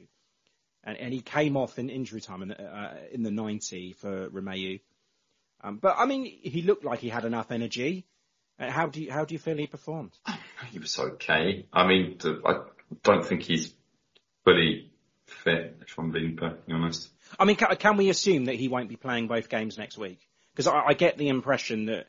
[0.84, 4.30] And, and he came off in injury time in the, uh, in the 90 for
[4.30, 4.80] Romeu.
[5.64, 8.06] Um, but I mean, he looked like he had enough energy.
[8.60, 10.12] Uh, how do you, how do you feel he performed?
[10.72, 11.66] He was okay.
[11.74, 12.62] I mean, I
[13.04, 13.74] don't think he's
[14.44, 14.92] fully
[15.26, 17.10] fit, if I'm being perfectly honest.
[17.40, 20.20] I mean, can, can we assume that he won't be playing both games next week?
[20.54, 22.08] Because I, I get the impression that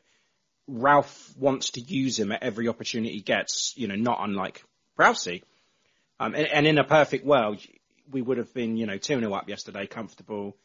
[0.67, 4.63] Ralph wants to use him at every opportunity he gets, you know, not unlike
[4.97, 5.43] Prowsey.
[6.19, 7.59] Um, and, and in a perfect world,
[8.11, 10.55] we would have been, you know, 2-0 up yesterday, comfortable.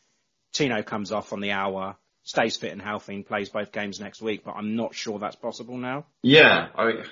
[0.53, 4.21] Tino comes off on the hour, stays fit and healthy and plays both games next
[4.21, 6.07] week, but I'm not sure that's possible now.
[6.23, 7.05] Yeah, I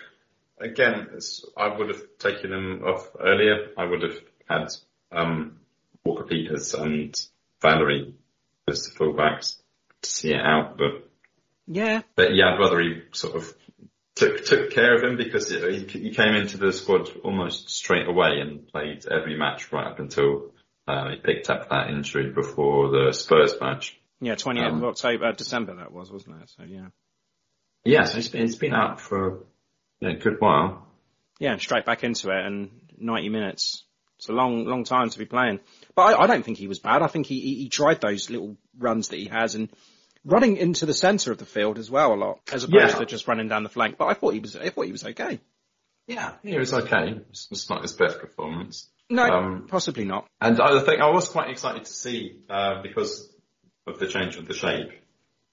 [0.58, 3.68] again, it's, I would have taken him off earlier.
[3.76, 4.18] I would have
[4.48, 4.68] had
[5.12, 5.58] um,
[6.04, 7.14] Walker Peters and
[7.60, 8.14] Valery
[8.68, 9.56] as the fullbacks
[10.02, 11.08] to see it out, but
[11.66, 12.02] Yeah.
[12.14, 13.54] but yeah, I'd rather he sort of
[14.14, 18.40] took took care of him because he, he came into the squad almost straight away
[18.40, 20.52] and played every match right up until
[20.88, 23.98] uh, he picked up that injury before the Spurs match.
[24.20, 26.50] Yeah, 28th Um, of October, December that was, wasn't it?
[26.50, 26.86] So yeah.
[27.84, 29.44] Yeah, so he's been, he's been out for
[30.00, 30.86] yeah, a good while.
[31.38, 33.84] Yeah, and straight back into it and 90 minutes.
[34.18, 35.60] It's a long, long time to be playing.
[35.94, 37.02] But I, I don't think he was bad.
[37.02, 39.68] I think he, he, he tried those little runs that he has and
[40.24, 42.98] running into the centre of the field as well a lot, as opposed Yeah.
[42.98, 43.98] to just running down the flank.
[43.98, 45.40] But I thought he was, I thought he was okay.
[46.06, 47.20] Yeah, he was okay.
[47.30, 48.88] It's, not his best performance.
[49.10, 50.26] No, Um, possibly not.
[50.40, 53.28] And I think I was quite excited to see, uh, because
[53.86, 54.90] of the change of the shape,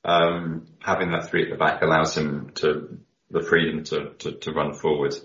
[0.05, 2.99] um, having that three at the back allows him to,
[3.29, 5.15] the freedom to, to, to run forward.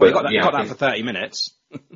[0.00, 1.54] Well, he got that, yeah, got that for 30 minutes.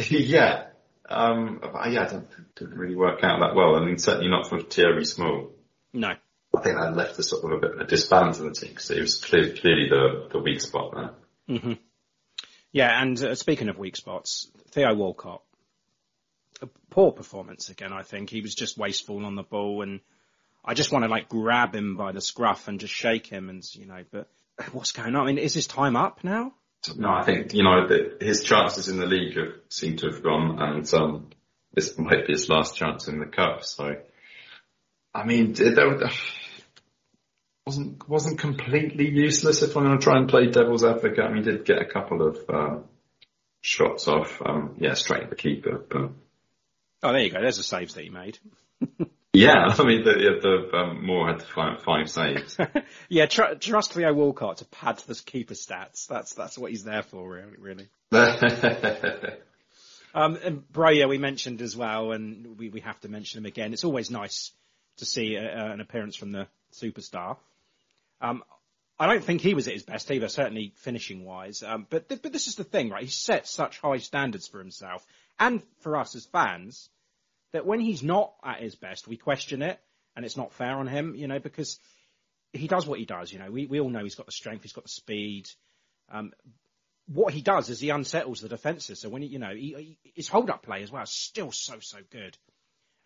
[0.10, 0.66] yeah.
[1.08, 3.74] Um, yeah, I don't, didn't really work out that well.
[3.74, 5.50] I mean, certainly not for Thierry Small.
[5.92, 6.14] No.
[6.56, 8.70] I think that left a sort of a bit of a disbalance in the team
[8.70, 11.58] because it was clear, clearly the, the weak spot there.
[11.58, 11.72] hmm
[12.72, 15.42] Yeah, and uh, speaking of weak spots, Theo Walcott,
[16.62, 17.92] a poor performance again.
[17.92, 20.00] I think he was just wasteful on the ball, and
[20.64, 23.64] I just want to like grab him by the scruff and just shake him, and
[23.74, 24.04] you know.
[24.10, 24.28] But
[24.72, 25.22] what's going on?
[25.22, 26.52] I mean, is his time up now?
[26.96, 30.22] No, I think, you know, that his chances in the league have, seem to have
[30.22, 31.30] gone and, um,
[31.72, 33.64] this might be his last chance in the cup.
[33.64, 33.96] So,
[35.14, 35.78] I mean, it,
[37.66, 41.24] wasn't, wasn't completely useless if I'm going to try and play devil's advocate.
[41.24, 42.78] I mean, he did get a couple of, uh,
[43.60, 46.12] shots off, um, yeah, straight at the keeper, but
[47.02, 47.40] Oh, there you go.
[47.40, 48.38] There's the saves that he made.
[49.32, 52.56] yeah, I mean, the, the, um, Moore had five, five saves.
[53.08, 56.06] yeah, tr- trust Theo Walcott to pad the keeper stats.
[56.06, 57.28] That's that's what he's there for,
[57.58, 57.88] really.
[58.12, 59.32] really.
[60.12, 63.72] Um, and Broja we mentioned as well, and we, we have to mention him again.
[63.72, 64.50] It's always nice
[64.96, 67.36] to see a, a, an appearance from the superstar.
[68.20, 68.42] Um,
[68.98, 71.62] I don't think he was at his best either, certainly finishing wise.
[71.62, 73.04] Um, but th- but this is the thing, right?
[73.04, 75.06] He set such high standards for himself
[75.38, 76.90] and for us as fans
[77.52, 79.80] that when he's not at his best, we question it,
[80.16, 81.78] and it's not fair on him, you know, because
[82.52, 83.32] he does what he does.
[83.32, 85.48] You know, we we all know he's got the strength, he's got the speed.
[86.10, 86.32] Um,
[87.06, 89.00] what he does is he unsettles the defences.
[89.00, 91.76] So when he, you know, he, he, his hold-up play as well is still so
[91.80, 92.36] so good,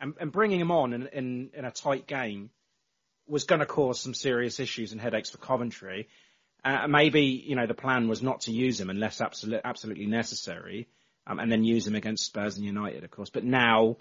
[0.01, 2.51] and, and bringing him on in, in, in a tight game
[3.27, 6.09] was going to cause some serious issues and headaches for Coventry.
[6.63, 10.89] Uh, maybe you know the plan was not to use him unless absolutely absolutely necessary,
[11.27, 13.31] um, and then use him against Spurs and United, of course.
[13.31, 13.97] But now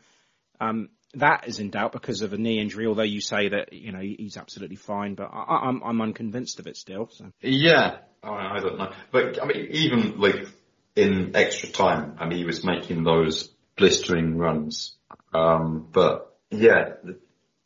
[0.69, 2.87] um, that is in doubt because of a knee injury.
[2.87, 6.67] Although you say that you know he's absolutely fine, but I, I'm I'm unconvinced of
[6.67, 7.09] it still.
[7.11, 7.31] So.
[7.41, 10.47] Yeah, I I don't know, but I mean, even like
[10.95, 14.95] in extra time, I mean, he was making those blistering runs.
[15.33, 17.19] Um, but yeah, the,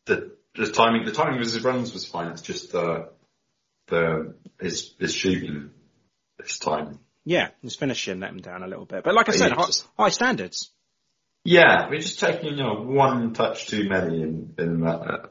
[0.06, 2.32] the the timing, the timing of his runs was fine.
[2.32, 3.10] It's just the
[3.86, 5.70] the his his shooting
[6.38, 7.00] this time.
[7.24, 9.04] Yeah, his finishing let him down a little bit.
[9.04, 9.68] But like I said, high,
[9.98, 10.70] high standards.
[11.48, 15.00] Yeah, we're just taking you know one touch too many in in that.
[15.00, 15.28] Uh,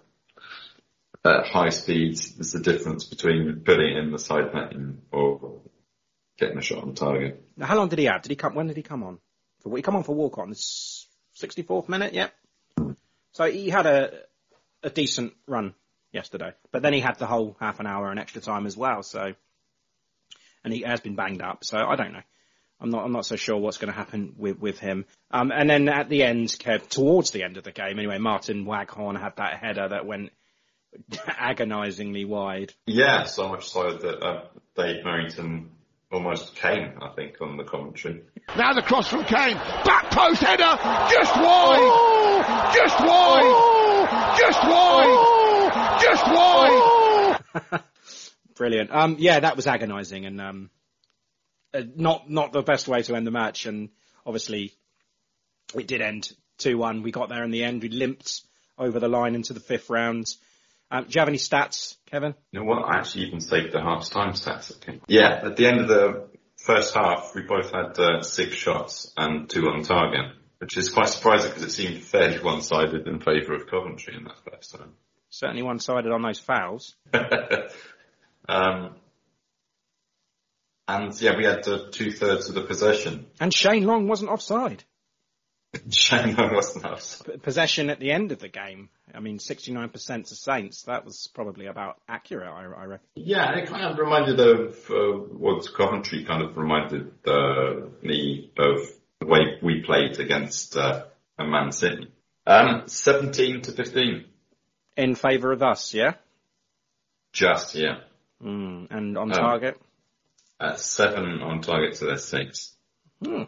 [1.24, 5.62] at high speeds, there's the difference between putting it in the side netting or
[6.40, 7.44] getting a shot on target.
[7.56, 8.24] Now, how long did he have?
[8.24, 8.56] Did he come?
[8.56, 9.20] When did he come on?
[9.62, 10.56] For he come on for Walcott on the
[11.34, 12.14] sixty fourth minute.
[12.14, 12.34] Yep.
[13.34, 14.22] So he had a
[14.82, 15.76] a decent run
[16.12, 19.04] yesterday, but then he had the whole half an hour and extra time as well.
[19.04, 19.36] So,
[20.64, 21.64] and he has been banged up.
[21.64, 22.24] So I don't know.
[22.80, 23.04] I'm not.
[23.04, 25.06] I'm not so sure what's going to happen with with him.
[25.32, 28.66] Um, and then at the end, Kev, towards the end of the game, anyway, Martin
[28.66, 30.32] Waghorn had that header that went
[31.28, 32.74] agonisingly wide.
[32.86, 34.44] Yeah, so much so that uh,
[34.76, 35.70] Dave Merrington
[36.12, 38.24] almost came, I think, on the commentary.
[38.56, 39.56] Now the cross from Kane.
[39.56, 40.78] Back post header.
[41.12, 41.80] Just wide.
[41.82, 42.72] Oh!
[42.76, 43.44] Just wide.
[43.44, 44.36] Oh!
[44.40, 45.18] Just wide.
[45.20, 45.98] Oh!
[46.02, 47.84] Just wide.
[48.56, 48.92] Brilliant.
[48.92, 50.70] Um, yeah, that was agonising and um,
[51.74, 53.66] uh, not not the best way to end the match.
[53.66, 53.90] And
[54.26, 54.74] obviously,
[55.76, 57.04] it did end two one.
[57.04, 57.82] We got there in the end.
[57.82, 58.42] We limped
[58.78, 60.28] over the line into the fifth round.
[60.90, 62.34] Um, do you have any stats, Kevin?
[62.52, 62.84] You know what?
[62.84, 64.76] I actually even saved the half time stats.
[64.78, 65.02] Okay.
[65.08, 69.50] Yeah, at the end of the first half, we both had uh, six shots and
[69.50, 73.68] two on target, which is quite surprising because it seemed fairly one-sided in favour of
[73.68, 74.94] Coventry in that first time.
[75.30, 76.96] Certainly one-sided on those fouls.
[78.48, 78.96] um,
[80.88, 83.28] and yeah, we had uh, two thirds of the possession.
[83.40, 84.84] And Shane Long wasn't offside.
[85.90, 87.44] Shane Long wasn't offside.
[87.44, 88.90] Possession at the end of the game.
[89.14, 90.84] I mean, 69% to Saints.
[90.84, 93.08] That was probably about accurate, I, I reckon.
[93.16, 98.80] Yeah, it kind of reminded of uh, what Coventry kind of reminded uh, me of
[99.20, 101.06] the way we played against uh,
[101.40, 102.12] Man City.
[102.46, 104.26] Um, 17 to 15.
[104.96, 106.14] In favour of us, yeah?
[107.34, 108.00] Just, yeah.
[108.44, 109.80] Mm, and on um, target?
[110.60, 112.74] At seven on target to their six.
[113.24, 113.44] Hmm.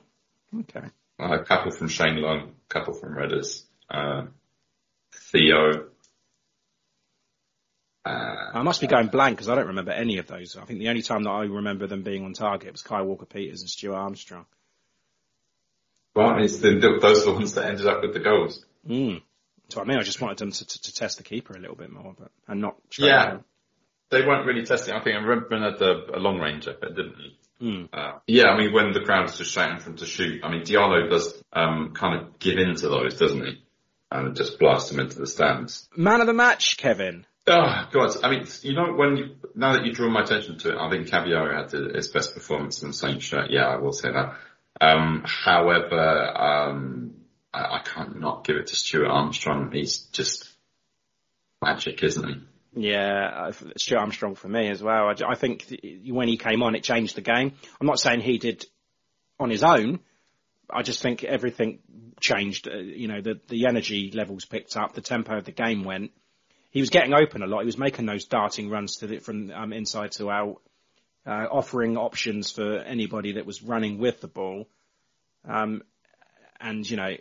[0.60, 0.86] Okay.
[1.20, 2.40] a couple from Shane Long,
[2.70, 3.64] a couple from Redders.
[3.90, 4.28] Uh,
[5.14, 5.90] Theo.
[8.06, 8.10] Uh,
[8.54, 10.56] I must be going blank because I don't remember any of those.
[10.56, 13.26] I think the only time that I remember them being on target was Kyle Walker
[13.26, 14.46] Peters and Stuart Armstrong.
[16.16, 18.66] Well, it's the, those are the ones that ended up with the goals.
[18.88, 19.22] Mm.
[19.70, 21.76] So I mean, I just wanted them to, to, to test the keeper a little
[21.76, 22.78] bit more, but and not.
[22.98, 23.38] Yeah.
[24.10, 24.94] They weren't really testing.
[24.94, 27.38] I think I remember had a, a long range effort, didn't he?
[27.62, 27.90] Mm.
[27.92, 30.50] Uh, yeah, I mean, when the crowd is just shouting for him to shoot, I
[30.50, 33.62] mean, Diallo does um, kind of give in to those, doesn't he?
[34.12, 35.88] And just blast them into the stands.
[35.96, 37.26] Man of the match, Kevin.
[37.48, 38.12] Oh God!
[38.24, 40.90] I mean, you know, when you, now that you draw my attention to it, I
[40.90, 43.50] think Caballero had his best performance in the Saints shirt.
[43.50, 44.36] Yeah, I will say that.
[44.82, 47.16] Um, however, um,
[47.54, 49.72] I, I, can't not give it to Stuart Armstrong.
[49.74, 50.50] He's just
[51.62, 52.36] magic, isn't he?
[52.76, 55.08] Yeah, Stuart Armstrong for me as well.
[55.08, 55.66] I, I think
[56.06, 57.54] when he came on, it changed the game.
[57.82, 58.66] I'm not saying he did
[59.40, 60.00] on his own.
[60.70, 61.80] I just think everything
[62.20, 62.68] changed.
[62.68, 66.12] Uh, you know, the the energy levels picked up, the tempo of the game went.
[66.70, 67.62] He was getting open a lot.
[67.62, 70.62] He was making those darting runs to the, from um, inside to out,
[71.26, 74.70] uh, offering options for anybody that was running with the ball.
[75.48, 75.82] Um,
[76.62, 77.16] and you know,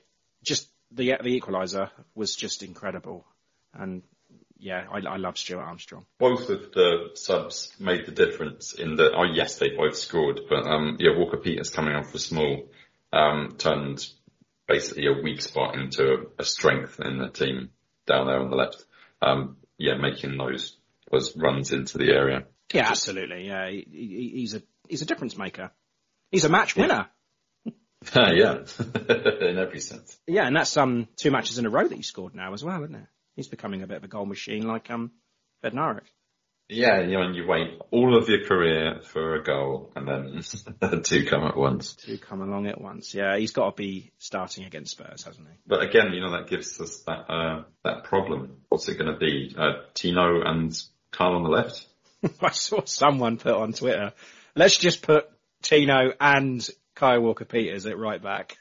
[0.44, 3.24] just the the equaliser was just incredible.
[3.72, 4.02] And
[4.58, 6.04] yeah, I, I love Stuart Armstrong.
[6.18, 9.12] Both of the subs made the difference in that.
[9.14, 12.68] Oh yes, they both scored, but um, yeah, Walker Peters coming on for small
[13.12, 14.04] um, turned
[14.66, 17.70] basically a weak spot into a, a, strength in the team
[18.06, 18.84] down there on the left.
[19.22, 20.76] Um, yeah, making those
[21.10, 22.44] those runs into the area.
[22.72, 23.46] Yeah, Just, absolutely.
[23.46, 25.70] Yeah, he, he, he's a he's a difference maker.
[26.30, 27.08] He's a match winner.
[28.14, 28.58] Yeah, yeah.
[29.40, 30.16] in every sense.
[30.28, 32.84] Yeah, and that's um two matches in a row that he scored now as well,
[32.84, 33.06] isn't it?
[33.38, 35.12] He's becoming a bit of a goal machine like um
[35.64, 36.06] Bednarek.
[36.68, 41.02] Yeah, you know, and you wait all of your career for a goal, and then
[41.04, 41.94] two come at once.
[41.94, 43.14] Two come along at once.
[43.14, 45.54] Yeah, he's got to be starting against Spurs, hasn't he?
[45.68, 48.62] But again, you know, that gives us that uh, that problem.
[48.70, 49.54] What's it going to be?
[49.56, 50.76] Uh, Tino and
[51.12, 51.86] Kyle on the left.
[52.42, 54.14] I saw someone put on Twitter.
[54.56, 55.30] Let's just put
[55.62, 58.58] Tino and Kyle Walker Peters at right back.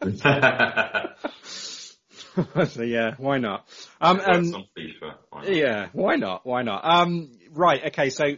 [2.68, 3.66] so yeah, why not?
[4.00, 5.48] Um, and, why not?
[5.48, 6.46] Yeah, why not?
[6.46, 6.84] Why not?
[6.84, 8.36] Um, right, okay, so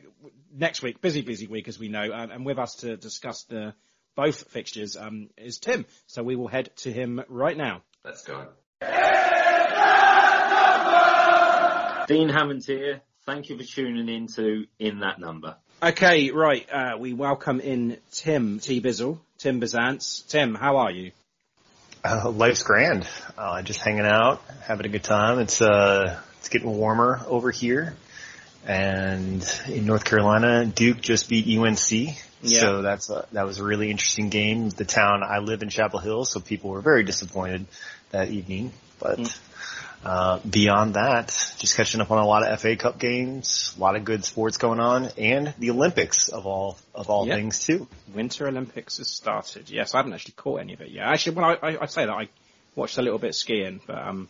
[0.52, 3.74] next week, busy, busy week as we know, and, and with us to discuss the
[4.14, 5.86] both fixtures um, is Tim.
[6.06, 7.82] So we will head to him right now.
[8.04, 8.48] Let's go.
[12.08, 13.02] Dean Hammond here.
[13.26, 15.56] Thank you for tuning in to In That Number.
[15.82, 16.66] Okay, right.
[16.72, 18.80] Uh, we welcome in Tim T.
[18.80, 20.26] Bizzle, Tim Bizance.
[20.26, 21.12] Tim, how are you?
[22.08, 23.06] Uh, life's grand.
[23.36, 25.40] Uh, just hanging out, having a good time.
[25.40, 27.94] It's uh, it's getting warmer over here,
[28.66, 32.16] and in North Carolina, Duke just beat UNC.
[32.40, 32.60] Yeah.
[32.60, 34.70] So that's a, that was a really interesting game.
[34.70, 37.66] The town I live in, Chapel Hill, so people were very disappointed
[38.10, 38.72] that evening.
[38.98, 39.38] But mm.
[40.04, 41.26] Uh, beyond that,
[41.58, 44.56] just catching up on a lot of FA Cup games, a lot of good sports
[44.56, 47.36] going on, and the Olympics of all of all yep.
[47.36, 47.88] things too.
[48.14, 49.68] Winter Olympics has started.
[49.68, 51.04] Yes, I haven't actually caught any of it yet.
[51.04, 52.28] Actually, when I, I, I say that, I
[52.76, 54.28] watched a little bit skiing, but um,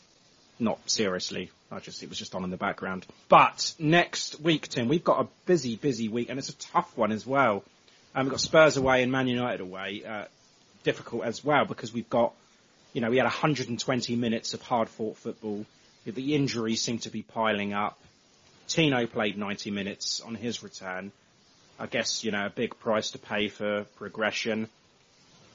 [0.59, 1.51] not seriously.
[1.71, 3.07] I just it was just on in the background.
[3.29, 7.13] But next week, Tim, we've got a busy, busy week, and it's a tough one
[7.13, 7.63] as well.
[8.15, 10.03] Um, we've got Spurs away and Man United away.
[10.03, 10.25] Uh,
[10.83, 12.33] difficult as well because we've got
[12.93, 15.65] you know, we had 120 minutes of hard fought football.
[16.05, 17.99] The injuries seem to be piling up.
[18.67, 21.13] Tino played 90 minutes on his return.
[21.79, 24.69] I guess, you know, a big price to pay for progression.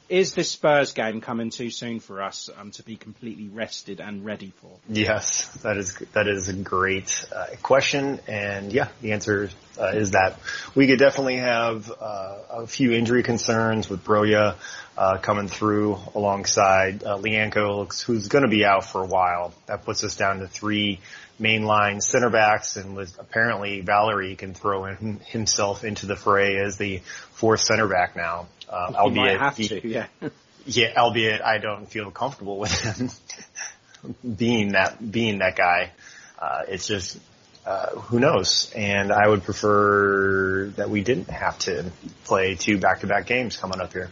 [0.09, 4.25] Is this Spurs game coming too soon for us um, to be completely rested and
[4.25, 4.71] ready for?
[4.89, 9.49] Yes, that is that is a great uh, question, and yeah, the answer
[9.79, 10.39] uh, is that
[10.75, 14.55] we could definitely have uh, a few injury concerns with Broja
[14.97, 19.53] uh, coming through alongside uh, Lyanco, who's going to be out for a while.
[19.67, 20.99] That puts us down to three
[21.43, 26.77] mainline center backs, and with apparently Valery can throw in himself into the fray as
[26.77, 26.99] the
[27.33, 28.47] fourth center back now.
[28.69, 30.07] Uh, he albeit, have he, to, yeah.
[30.65, 33.09] yeah, albeit I don't feel comfortable with him
[34.37, 35.91] being that being that guy.
[36.39, 37.19] Uh, it's just
[37.65, 38.71] uh, who knows?
[38.75, 41.85] And I would prefer that we didn't have to
[42.25, 44.09] play two back-to-back games coming up here,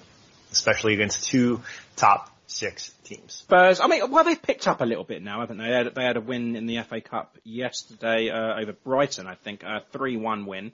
[0.51, 1.61] especially against two
[1.95, 3.33] top six teams.
[3.33, 3.79] Spurs.
[3.79, 5.65] I mean, well, they've picked up a little bit now, haven't they?
[5.65, 9.35] They had, they had a win in the FA Cup yesterday uh, over Brighton, I
[9.35, 10.71] think, a three-one win.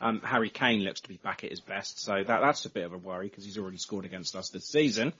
[0.00, 2.84] Um, Harry Kane looks to be back at his best, so that, that's a bit
[2.84, 5.12] of a worry because he's already scored against us this season.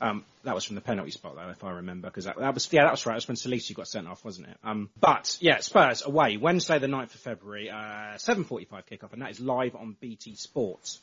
[0.00, 2.70] Um, that was from the penalty spot though, if I remember, because that, that, was,
[2.72, 3.14] yeah, that was right.
[3.14, 4.56] That's when Salisu got sent off, wasn't it?
[4.62, 9.30] Um, but yeah, Spurs away, Wednesday the 9th of February, uh, 7.45 kickoff, and that
[9.30, 11.00] is live on BT Sports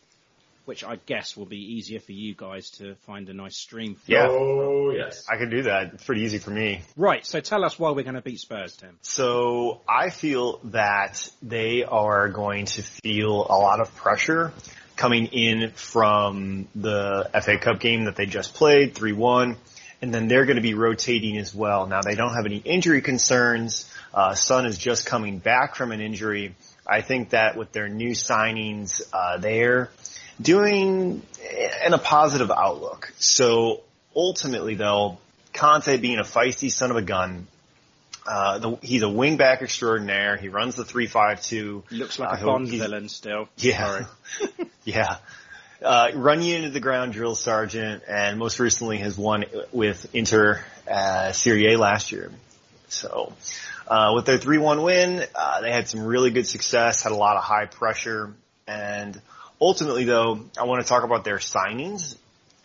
[0.66, 4.12] which I guess will be easier for you guys to find a nice stream for.
[4.12, 4.28] Yeah.
[4.30, 5.26] Oh, yes.
[5.30, 5.94] I can do that.
[5.94, 6.82] It's pretty easy for me.
[6.96, 7.26] Right.
[7.26, 8.98] So tell us why we're going to beat Spurs, Tim.
[9.02, 14.54] So I feel that they are going to feel a lot of pressure
[14.96, 19.58] coming in from the FA Cup game that they just played, 3-1.
[20.04, 21.86] And then they're going to be rotating as well.
[21.86, 23.92] Now they don't have any injury concerns.
[24.14, 26.56] Uh, Son is just coming back from an injury.
[26.88, 29.90] I think that with their new signings, uh, there,
[30.42, 31.22] doing
[31.86, 33.14] in a positive outlook.
[33.18, 33.82] So
[34.16, 35.18] ultimately though,
[35.54, 37.48] Conte being a feisty son of a gun,
[38.26, 40.38] uh, the, he's a wingback extraordinaire.
[40.38, 41.84] He runs the three five two.
[41.90, 43.50] Looks like uh, a Bond villain still.
[43.58, 44.06] Yeah,
[44.84, 45.18] yeah.
[45.82, 50.64] Uh, run you into the ground, drill sergeant, and most recently has won with Inter
[50.88, 52.32] uh, Serie A last year.
[52.88, 53.34] So,
[53.88, 57.02] uh, with their three one win, uh, they had some really good success.
[57.02, 58.36] Had a lot of high pressure,
[58.68, 59.20] and
[59.62, 62.16] Ultimately, though, I want to talk about their signings,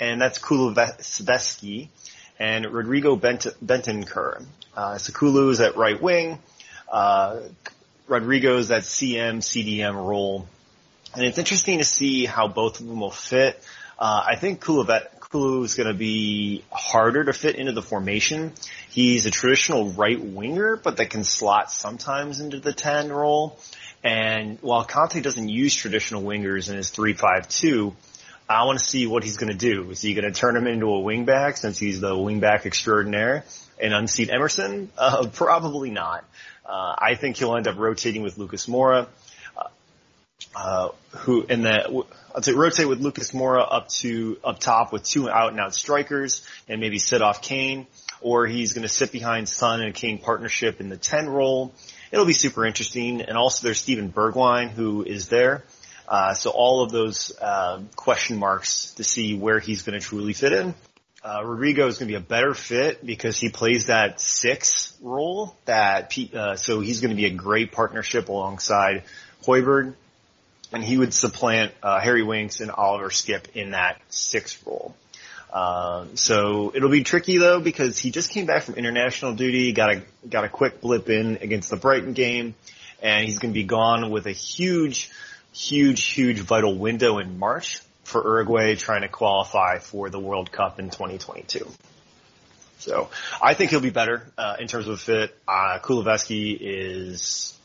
[0.01, 1.89] and that's Kulusevski
[2.39, 4.47] and Rodrigo Bent- Bentancur.
[4.75, 6.39] Uh, Sakulu is at right wing.
[6.91, 7.41] Uh,
[8.09, 10.47] Rodrigo's that CM, CDM role.
[11.15, 13.63] And it's interesting to see how both of them will fit.
[13.99, 18.53] Uh, I think Kulu is going to be harder to fit into the formation.
[18.91, 23.59] He's a traditional right winger, but that can slot sometimes into the 10 role.
[24.07, 27.93] And while Conte doesn't use traditional wingers in his 3-5-2,
[28.49, 29.91] I want to see what he's going to do.
[29.91, 33.45] Is he going to turn him into a wingback since he's the wingback extraordinaire
[33.83, 34.93] and unseat Emerson?
[34.97, 36.25] Uh, probably not.
[36.65, 39.09] Uh, I think he'll end up rotating with Lucas Moura,
[39.57, 39.65] uh,
[40.55, 40.89] uh
[41.19, 45.51] who in I'd say rotate with Lucas Moura up to up top with two out
[45.51, 47.89] and out strikers and maybe sit off Kane,
[48.21, 51.73] or he's going to sit behind Son and Kane partnership in the 10 role
[52.11, 53.23] it'll be super interesting.
[53.23, 55.65] And also there's Steven Bergwijn who is there.
[56.09, 60.33] Uh, so all of those uh, question marks to see where he's going to truly
[60.33, 60.75] fit in.
[61.25, 65.57] Uh, Rodrigo is going to be a better fit because he plays that six role.
[65.65, 69.03] That uh, so he's going to be a great partnership alongside
[69.45, 69.95] Højbjerg,
[70.73, 74.95] and he would supplant uh, Harry Winks and Oliver Skipp in that six role.
[75.53, 79.91] Um, so it'll be tricky though because he just came back from international duty, got
[79.91, 82.55] a got a quick blip in against the Brighton game,
[83.03, 85.11] and he's going to be gone with a huge,
[85.53, 90.79] huge, huge vital window in March for Uruguay trying to qualify for the World Cup
[90.79, 91.69] in 2022.
[92.79, 93.09] So
[93.43, 95.37] I think he'll be better uh, in terms of fit.
[95.49, 95.79] Uh,
[96.61, 97.59] is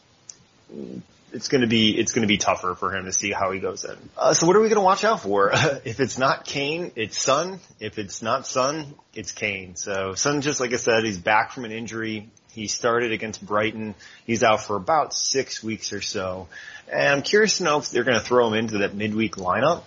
[1.34, 3.60] it's going to be it's going to be tougher for him to see how he
[3.60, 3.96] goes in.
[4.18, 5.52] Uh, so what are we going to watch out for?
[5.86, 7.60] if it's not Kane, it's Son.
[7.80, 9.76] If it's not Son, it's Kane.
[9.76, 12.30] So Son, just like I said, he's back from an injury.
[12.52, 13.96] He started against Brighton.
[14.26, 16.50] He's out for about six weeks or so.
[16.92, 19.84] And I'm curious to know if they're going to throw him into that midweek lineup,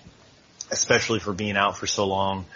[0.70, 2.46] especially for being out for so long.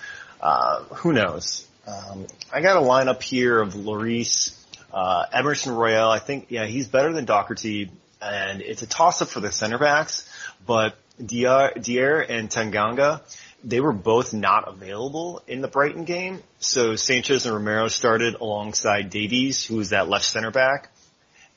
[0.40, 1.66] Uh, who knows?
[1.86, 4.54] Um, I got a lineup here of Lloris,
[4.92, 6.10] uh, Emerson Royal.
[6.10, 7.90] I think, yeah, he's better than Doherty
[8.20, 10.28] and it's a toss up for the center backs,
[10.66, 13.20] but Dier, and Tanganga,
[13.64, 16.42] they were both not available in the Brighton game.
[16.60, 20.90] So Sanchez and Romero started alongside Davies, who was that left center back.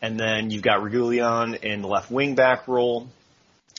[0.02, 3.08] And then you've got Reguilon in the left wing back role.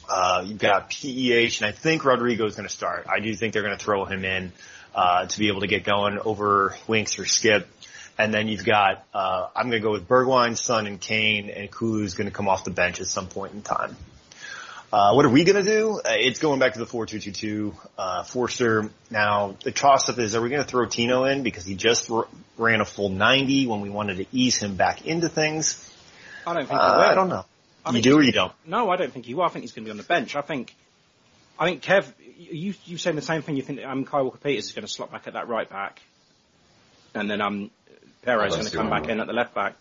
[0.09, 3.07] Uh, you've got PEH, and I think Rodrigo is going to start.
[3.09, 4.53] I do think they're going to throw him in
[4.95, 7.65] uh, to be able to get going over Winks or Skipp.
[8.23, 11.69] And then you've got, uh, I'm going to go with Bergwijn, Son, and Kane, and
[11.69, 13.97] Kulu is going to come off the bench at some point in time.
[14.93, 15.99] Uh, what are we going to do?
[15.99, 17.75] Uh, it's going back to the 4-2-2-2.
[17.99, 18.91] Uh, Forster.
[19.11, 22.29] Now, the toss-up is, are we going to throw Tino in because he just r-
[22.57, 25.93] ran a full 90 when we wanted to ease him back into things?
[26.47, 27.05] I don't think Uh.
[27.11, 27.45] I don't know.
[27.85, 28.53] I you do or you don't?
[28.65, 29.43] No, I don't think he will.
[29.43, 30.37] I think he's going to be on the bench.
[30.37, 30.73] I think,
[31.59, 32.07] I think Kev,
[32.39, 33.57] you you saying the same thing.
[33.57, 36.01] You think um, Kyle Walker Peters is going to slot back at that right back,
[37.15, 37.71] and then um,
[38.23, 39.75] Perez is Oh, going to come back in at the left back.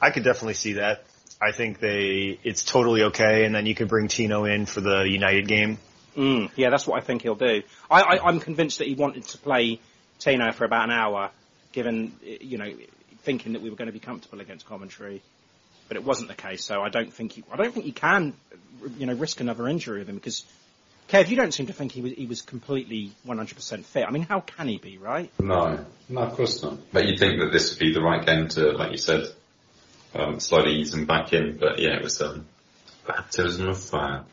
[0.00, 1.04] I could definitely see that.
[1.40, 5.02] I think they, it's totally okay, and then you could bring Tino in for the
[5.08, 5.78] United game.
[6.16, 7.62] Mm, yeah, that's what I think he'll do.
[7.90, 9.80] I, I, I'm convinced that he wanted to play
[10.18, 11.30] Tino for about an hour,
[11.72, 12.72] given you know
[13.22, 15.22] thinking that we were going to be comfortable against Coventry,
[15.88, 16.64] but it wasn't the case.
[16.64, 18.34] So I don't think he, I don't think you can
[18.96, 20.44] you know risk another injury with him because
[21.08, 24.06] Kev, you don't seem to think he was he was completely 100% fit.
[24.06, 25.30] I mean, how can he be, right?
[25.38, 26.78] No, no, of course not.
[26.92, 29.26] But you'd think that this would be the right game to, like you said,
[30.14, 31.58] um, slowly ease him back in.
[31.58, 32.46] But yeah, it was um,
[33.06, 34.24] baptism of fire.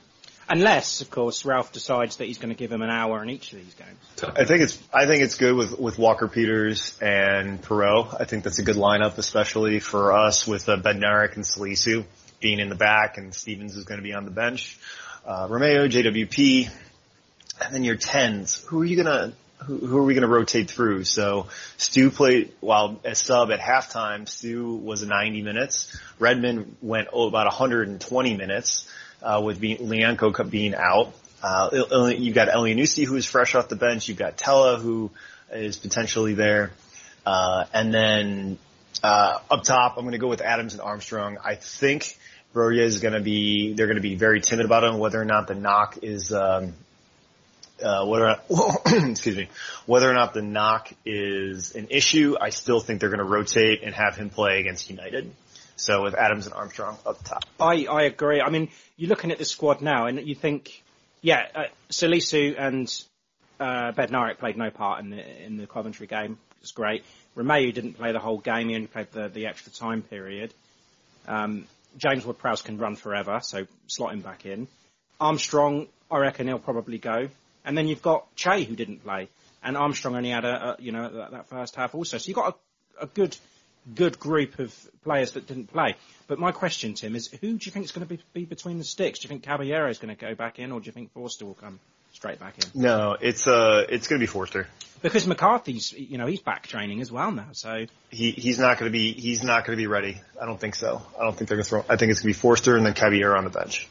[0.49, 3.53] Unless, of course, Ralph decides that he's going to give him an hour in each
[3.53, 4.33] of these games.
[4.37, 8.17] I think it's I think it's good with with Walker Peters and Perraud.
[8.19, 12.05] I think that's a good lineup, especially for us with uh, Bednarek and Salisu
[12.41, 14.77] being in the back, and Stephens is going to be on the bench.
[15.23, 16.69] Uh, Romeu, JWP,
[17.63, 18.63] and then your tens.
[18.65, 19.33] Who are you gonna?
[19.57, 21.03] Who, who are we to rotate through?
[21.03, 21.47] So
[21.77, 24.27] Stu played while as sub at halftime.
[24.27, 25.95] Stu was 90 minutes.
[26.17, 28.89] Redmond went oh, about 120 minutes
[29.21, 31.13] uh, with being, Lyanco being out.
[31.43, 31.69] Uh,
[32.17, 34.09] you've got Elyounoussi who's fresh off the bench.
[34.09, 35.11] You've got Tella who
[35.51, 36.71] is potentially there.
[37.25, 38.57] Uh, and then,
[39.03, 41.37] uh, up top, I'm going to go with Adams and Armstrong.
[41.43, 42.17] I think
[42.53, 45.25] Broja is going to be, they're going to be very timid about him, whether or
[45.25, 46.73] not the knock is, um,
[47.81, 49.49] uh, whether or not, excuse me,
[49.85, 53.83] whether or not the knock is an issue, I still think they're going to rotate
[53.83, 55.31] and have him play against United.
[55.77, 57.43] So with Adams and Armstrong up top.
[57.59, 58.39] I, I agree.
[58.39, 60.83] I mean, you're looking at the squad now, and you think,
[61.21, 62.87] yeah, uh, Salisu and
[63.59, 66.37] uh, Bednarek played no part in the in the Coventry game.
[66.61, 67.03] It's great.
[67.35, 70.53] Romeu didn't play the whole game; he only played the, the extra time period.
[71.27, 71.65] Um,
[71.97, 74.67] James Ward-Prowse can run forever, so slot him back in.
[75.19, 77.29] Armstrong, I reckon he'll probably go.
[77.63, 79.29] And then you've got Che who didn't play,
[79.63, 82.17] and Armstrong only had a, a you know that, that first half also.
[82.17, 82.57] So you've got
[82.99, 83.37] a, a good
[83.93, 85.95] good group of players that didn't play.
[86.27, 88.79] But my question, Tim, is who do you think is going to be, be between
[88.79, 89.19] the sticks?
[89.19, 91.45] Do you think Caballero is going to go back in, or do you think Forster
[91.45, 91.79] will come
[92.13, 92.81] straight back in?
[92.81, 94.67] No, it's uh, it's going to be Forster.
[95.01, 97.47] Because McCarthy's, you know, he's back training as well now.
[97.53, 100.17] So He he's not going to be he's not going to be ready.
[100.39, 101.01] I don't think so.
[101.19, 101.85] I don't think they're going to throw.
[101.89, 103.87] I think it's going to be Forster and then Caballero on the bench.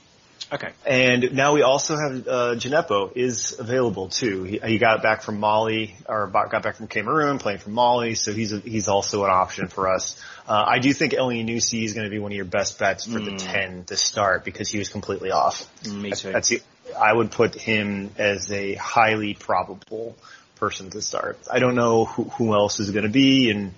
[0.53, 4.45] okay, And now we also have uh, Djenepo is available too.
[4.45, 8.33] He, he got back from Mali or got back from Cameroon, playing for Mali, so
[8.33, 10.21] he's a, he's also an option for us.
[10.49, 13.18] Uh, I do think Elyounoussi is going to be one of your best bets for
[13.21, 15.68] the ten to start because he was completely off.
[15.89, 16.33] me too.
[16.33, 16.62] That's the,
[16.99, 20.16] I would put him as a highly probable
[20.57, 21.38] person to start.
[21.51, 23.74] I don't know who, who else is going to be, and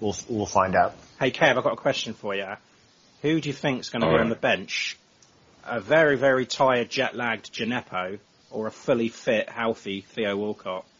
[0.00, 0.94] we'll we'll find out.
[1.20, 2.54] Hey, Kev, I've got a question for you.
[3.22, 4.98] Who do you think's going to be All on the bench?
[5.64, 8.18] A very, very tired, jet-lagged Djenepo,
[8.50, 10.84] or a fully fit, healthy Theo Walcott?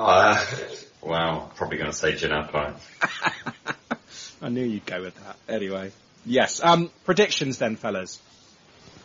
[0.00, 0.40] Uh,
[1.02, 2.72] wow, probably going to say Djenepo.
[4.42, 5.36] I knew you'd go with that.
[5.48, 5.90] Anyway,
[6.24, 6.62] yes.
[6.62, 8.20] Um, predictions then, fellas.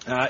[0.05, 0.27] Uh,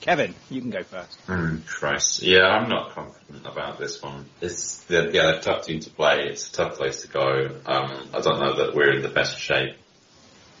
[0.00, 1.18] Kevin, you can go first.
[1.22, 2.22] Hmm, Christ.
[2.22, 4.26] Yeah, I'm not confident about this one.
[4.40, 6.28] It's the, yeah, they're a tough team to play.
[6.28, 7.50] It's a tough place to go.
[7.66, 9.76] Um, I don't know that we're in the best shape.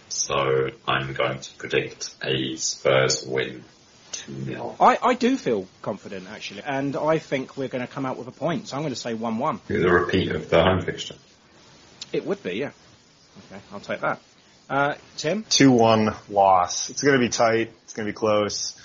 [0.08, 3.62] So I'm going to predict a Spurs win
[4.12, 4.76] 2-0.
[4.80, 8.26] I, I do feel confident actually, and I think we're going to come out with
[8.26, 8.68] a point.
[8.68, 9.60] So I'm going to say one-one.
[9.68, 11.14] The repeat of the home fixture.
[12.12, 12.70] It would be, yeah.
[13.52, 14.20] Okay, I'll take that.
[14.68, 16.90] Uh, Tim, Two one loss.
[16.90, 17.72] It's going to be tight.
[17.84, 18.78] It's going to be close.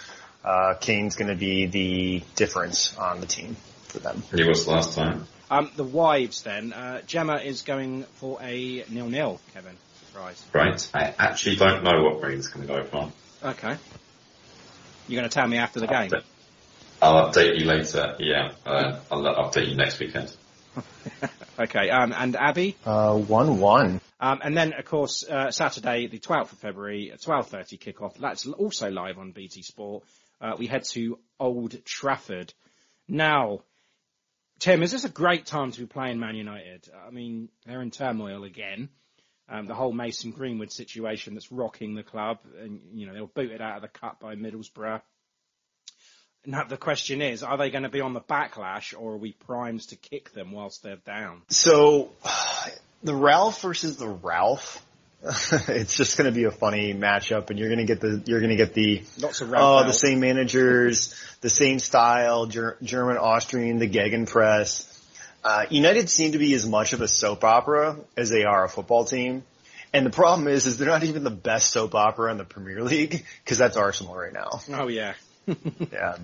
[0.43, 4.23] Uh, Kane's going to be the difference on the team for them.
[4.35, 5.25] He was last time.
[5.49, 6.73] um, the wives then.
[6.73, 9.39] Uh, Gemma is going for a nil-nil.
[9.53, 9.75] Kevin,
[10.07, 10.45] surprise.
[10.53, 10.89] Right.
[10.93, 13.11] I actually don't know what Green's going to go for.
[13.47, 13.77] Okay.
[15.07, 16.11] You're going to tell me after the game.
[17.01, 18.15] I'll update you later.
[18.19, 20.35] Yeah, uh, I'll update you next weekend.
[21.59, 21.91] Okay.
[21.91, 22.75] Um, and Abby.
[22.83, 24.01] Uh, one one.
[24.19, 28.17] Um, and then, of course, uh, Saturday, the 12th of February, at 12.30 kickoff.
[28.17, 30.03] That's also live on BT Sport.
[30.43, 32.53] Uh, we head to Old Trafford.
[33.07, 33.61] Now,
[34.59, 36.89] Tim, is this a great time to be playing Man United?
[37.07, 38.89] I mean, they're in turmoil again.
[39.47, 43.27] Um, the whole Mason Greenwood situation that's rocking the club, and you know they were
[43.27, 45.01] booted out of the cup by Middlesbrough.
[46.45, 49.33] Now the question is, are they going to be on the backlash, or are we
[49.33, 51.41] primed to kick them whilst they're down?
[51.49, 52.11] So
[53.03, 54.85] the Ralph versus the Ralph.
[55.69, 58.41] it's just going to be a funny matchup, and you're going to get the you're
[58.41, 63.17] going to get the lots of oh the same managers, the same style, ger- German,
[63.17, 64.89] Austrian, the Gegenpress.
[65.41, 68.69] Uh, United seem to be as much of a soap opera as they are a
[68.69, 69.43] football team.
[69.93, 72.83] And the problem is, is they're not even the best soap opera in the Premier
[72.83, 74.59] League because that's Arsenal right now.
[74.71, 75.13] Oh yeah,
[75.91, 76.17] yeah.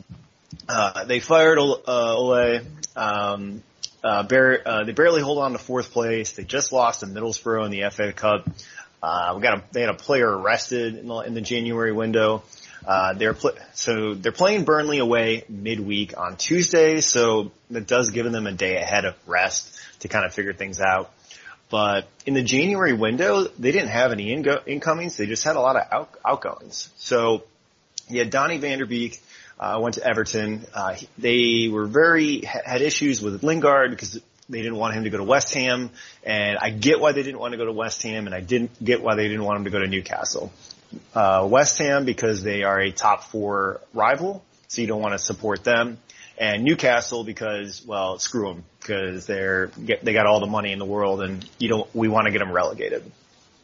[0.68, 2.60] Uh, they fired uh, Ole.
[2.98, 3.64] Um,
[4.04, 6.34] uh, bar- uh, they barely hold on to fourth place.
[6.34, 8.50] They just lost to Middlesbrough in the FA Cup.
[9.02, 12.44] Uh, we got a, they had a player arrested in the, in the January window.
[12.86, 18.30] Uh, they're pl- so they're playing Burnley away midweek on Tuesday, so that does give
[18.32, 21.12] them a day ahead of rest to kind of figure things out.
[21.70, 25.18] But in the January window, they didn't have any ingo- incomings.
[25.18, 26.90] They just had a lot of out- outgoings.
[26.98, 27.44] So
[28.10, 29.22] yeah, Donny van der Beek
[29.60, 30.66] uh, went to Everton.
[30.74, 34.20] Uh, they were very had issues with Lingard because
[34.50, 35.92] they didn't want him to go to West Ham,
[36.24, 38.84] and I get why they didn't want to go to West Ham, and I didn't
[38.84, 40.52] get why they didn't want him to go to Newcastle.
[41.14, 45.20] Uh, West Ham because they are a top four rival, so you don't want to
[45.20, 46.00] support them
[46.40, 50.80] and Newcastle because well screw them because they're get, they got all the money in
[50.80, 53.12] the world and you don't we want to get them relegated.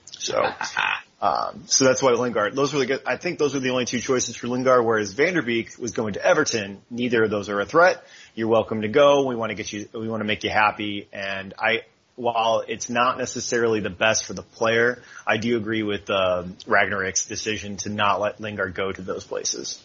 [0.05, 0.45] So
[1.21, 2.55] um, so that's why Lingard.
[2.55, 3.01] Those were the good.
[3.05, 4.83] I think those were the only two choices for Lingard.
[4.85, 6.81] Whereas Vanderbeek was going to Everton.
[6.91, 8.03] Neither of those are a threat.
[8.35, 9.25] You're welcome to go.
[9.25, 9.87] We want to get you.
[9.93, 11.07] We want to make you happy.
[11.13, 11.83] And I
[12.17, 17.27] while it's not necessarily the best for the player, I do agree with uh, Ragnarok's
[17.27, 19.81] decision to not let Lingard go to those places.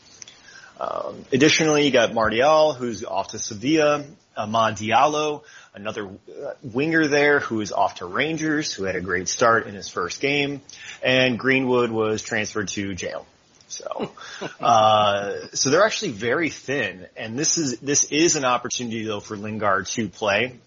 [0.81, 4.05] Um, additionally, you got Martial, who's off to Sevilla,
[4.37, 9.29] Amad Diallo, another uh, winger there who is off to Rangers, who had a great
[9.29, 10.61] start in his first game,
[11.05, 13.27] and Greenwood was transferred to jail.
[13.71, 14.13] So,
[14.61, 19.37] uh, so they're actually very thin, and this is this is an opportunity though for
[19.37, 20.59] Lingard to play.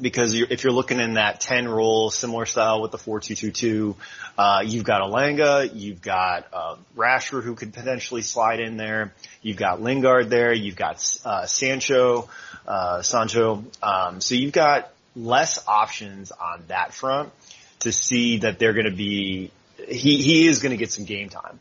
[0.00, 3.94] Because you're, if you're looking in that 10 role, similar style with the 4-2-2-2,
[4.36, 9.56] uh, you've got Elanga, you've got, uh, Rashford who could potentially slide in there, you've
[9.56, 12.28] got Lingard there, you've got, uh, Sancho,
[12.66, 17.30] uh, Sancho, um, so you've got less options on that front
[17.78, 19.52] to see that they're gonna be,
[19.86, 21.60] he, he is gonna get some game time.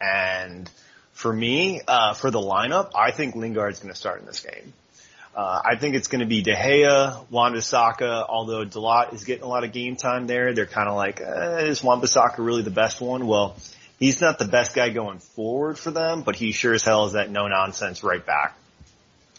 [0.00, 0.70] And
[1.12, 4.72] for me, uh, for the lineup, I think Lingard's gonna start in this game.
[5.36, 9.46] Uh, I think it's going to be De Gea, Wan-Bissaka, although Dalot is getting a
[9.46, 10.54] lot of game time there.
[10.54, 13.26] They're kind of like, eh, is Wan-Bissaka really the best one?
[13.26, 13.54] Well,
[13.98, 17.12] he's not the best guy going forward for them, but he sure as hell is
[17.12, 18.56] that no nonsense right back.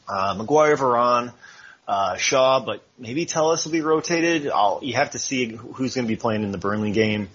[0.08, 1.34] Uh, Maguire, Varane,
[1.88, 4.52] uh, Shaw, but maybe Telles will be rotated.
[4.52, 7.28] I'll, you have to see who's going to be playing in the Burnley game.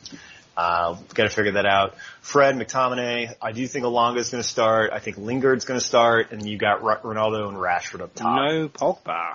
[0.56, 1.94] Uh, got to figure that out.
[2.20, 3.34] Fred, McTominay.
[3.40, 4.92] I do think Elanga is going to start.
[4.92, 8.36] I think Lingard's going to start, and you got R- Ronaldo and Rashford up top.
[8.36, 9.34] No Pogba.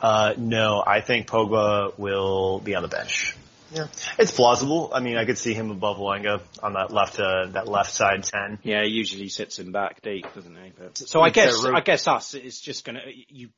[0.00, 3.36] Uh, no, I think Pogba will be on the bench.
[3.72, 3.86] Yeah,
[4.18, 4.90] it's plausible.
[4.94, 8.22] I mean, I could see him above Elanga on that left, uh, that left side
[8.22, 8.58] ten.
[8.62, 10.72] Yeah, he usually sits him back deep, doesn't he?
[10.78, 13.48] But, so I guess, I guess us, is just gonna, you,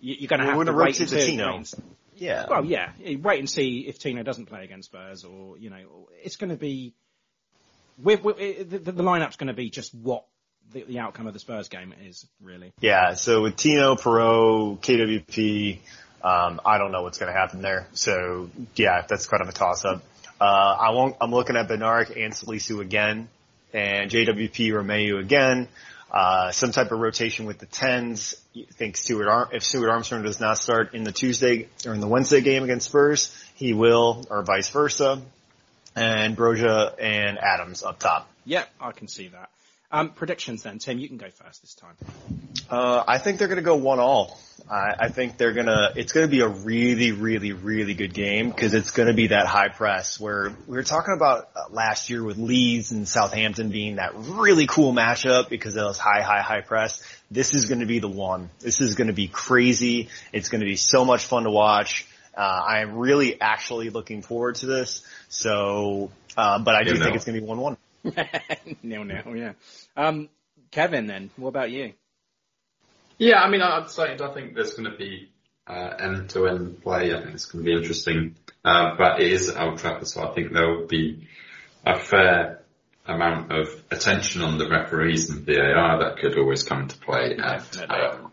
[0.00, 1.82] you're gonna have We're to gonna wait rotate and the see.
[2.16, 2.46] Yeah.
[2.48, 6.36] Well, yeah, wait and see if Tino doesn't play against Spurs, or you know, it's
[6.36, 6.94] going to be.
[8.02, 10.24] We're, we're, the, the lineup's going to be just what
[10.72, 12.72] the, the outcome of the Spurs game is, really.
[12.80, 13.14] Yeah.
[13.14, 15.78] So with Tino, Perraud, KWP,
[16.22, 17.86] um, I don't know what's going to happen there.
[17.92, 20.02] So yeah, that's kind of a toss up.
[20.40, 23.28] Uh, I won't, I'm looking at Bednarek and Salisu again
[23.72, 25.68] and JWP Romeu again.
[26.12, 28.36] Uh, some type of rotation with the tens.
[28.52, 32.00] You think Stuart Ar- if Stuart Armstrong does not start in the Tuesday or in
[32.00, 35.22] the Wednesday game against Spurs, he will, or vice versa.
[35.96, 38.28] And Broja and Adams up top.
[38.44, 39.48] Yeah, I can see that.
[39.90, 40.98] Um, predictions then, Tim.
[40.98, 41.94] You can go first this time.
[42.68, 44.38] Uh, I think they're going to go one all.
[44.70, 45.92] I, I think they're going to.
[45.96, 49.28] It's going to be a really, really, really good game because it's going to be
[49.28, 53.70] that high press where we were talking about uh, last year with Leeds and Southampton
[53.70, 57.02] being that really cool matchup because of those high, high, high press.
[57.30, 58.50] This is going to be the one.
[58.60, 60.08] This is going to be crazy.
[60.32, 62.06] It's going to be so much fun to watch.
[62.36, 65.04] Uh, I am really actually looking forward to this.
[65.28, 67.14] So, uh, but I do You think know.
[67.16, 67.76] it's going to be one one.
[68.82, 69.52] nil nil, yeah.
[69.96, 70.28] Um,
[70.70, 71.92] Kevin, then, what about you?
[73.22, 75.30] Yeah, I mean, I'd say I think there's going to be
[75.68, 77.14] uh, end-to-end play.
[77.14, 78.34] I think it's going to be interesting,
[78.64, 81.28] uh, but it is Old Trafford, so I think there will be
[81.86, 82.62] a fair
[83.06, 87.36] amount of attention on the referees and VAR that could always come into play.
[87.38, 88.32] And um,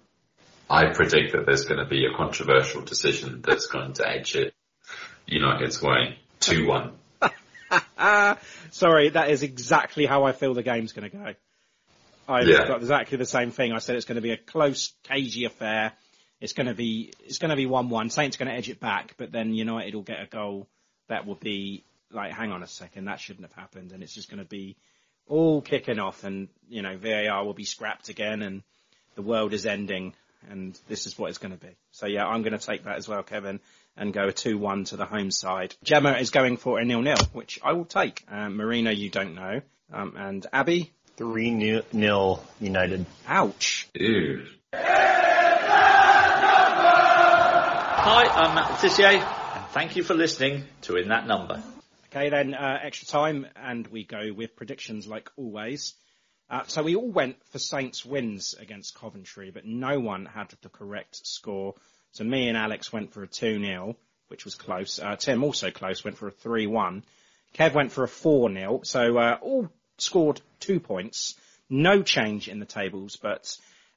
[0.68, 4.56] I predict that there's going to be a controversial decision that's going to edge it
[5.28, 6.94] United's way, two-one.
[8.72, 11.34] Sorry, that is exactly how I feel the game's going to go.
[12.30, 12.68] I've Yeah.
[12.68, 13.74] got exactly the same thing.
[13.74, 15.94] I said it's going to be a close, cagey affair.
[16.40, 18.10] It's going to be it's going to be one one.
[18.10, 20.68] Saints going to edge it back, but then United will get a goal
[21.08, 24.30] that will be like, hang on a second, that shouldn't have happened, and it's just
[24.30, 24.78] going to be
[25.28, 28.64] all kicking off, and you know VAR will be scrapped again, and
[29.16, 30.14] the world is ending,
[30.50, 31.76] and this is what it's going to be.
[31.92, 33.60] So yeah, I'm going to take that as well, Kevin,
[33.98, 35.76] and go a two-one to the home side.
[35.84, 38.24] Gemma is going for a nil-nil, which I will take.
[38.32, 39.62] Um, Marina, you don't know,
[39.92, 40.94] um, and Abby.
[41.20, 43.06] Three nil, nil United.
[43.28, 43.90] Ouch.
[43.94, 44.48] Ew.
[44.74, 45.44] Hi,
[48.26, 51.62] I'm Matt Le Tissier, and thank you for listening to In That Number.
[52.06, 55.94] Okay, then uh, extra time, and we go with predictions like always.
[56.50, 60.70] Uh, so we all went for Saints wins against Coventry, but no one had the
[60.70, 61.76] correct score.
[62.14, 63.98] So me and Alex went for a 2-0,
[64.30, 65.00] which was close.
[65.00, 67.04] Uh, Tim also close, went for a 3-1.
[67.56, 69.70] Kev went for a 4-0, so uh, all
[70.02, 71.36] scored two points.
[71.70, 73.56] No change in the tables, but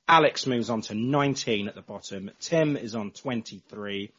[0.09, 2.31] Alex moves on to 19 at the bottom.
[2.41, 4.11] Tim is on 23.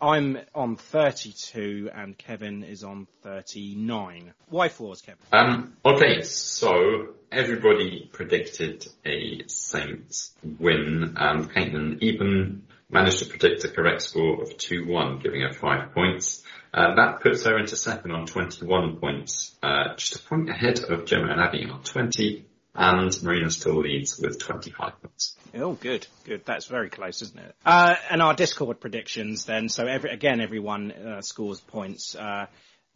[0.00, 4.34] I'm on 32 and Kevin is on 39.
[4.48, 5.20] Why fours, Kevin?
[5.32, 13.68] Um, okay, so everybody predicted a Saints win, and Caitlin even managed to predict a
[13.68, 16.42] correct score of 2-1, giving her five points.
[16.72, 21.06] Uh, that puts her into second on 21 points, uh, just a point ahead of
[21.06, 22.44] Gemma and Abby on 20,
[22.74, 25.36] and Marina still leads with 25 points.
[25.54, 26.44] Oh, good, good.
[26.44, 27.54] That's very close, isn't it?
[27.64, 29.68] Uh, and our Discord predictions then.
[29.68, 32.16] So every, again, everyone uh, scores points.
[32.16, 32.46] Uh,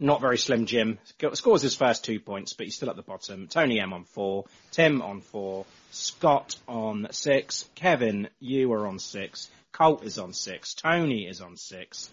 [0.01, 0.99] not very slim Jim
[1.33, 3.49] scores his first two points, but he's still at the bottom.
[3.49, 9.51] Tony M on four, Tim on four, Scott on six, Kevin, you are on six,
[9.79, 12.11] Colt is on six, Tony is on six,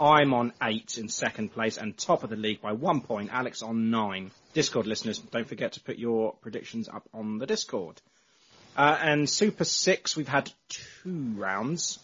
[0.00, 3.30] I'm on eight in second place and top of the league by one point.
[3.32, 4.30] Alex on nine.
[4.54, 8.00] Discord listeners, don't forget to put your predictions up on the Discord.
[8.76, 11.98] Uh, and Super 6, we've had two rounds.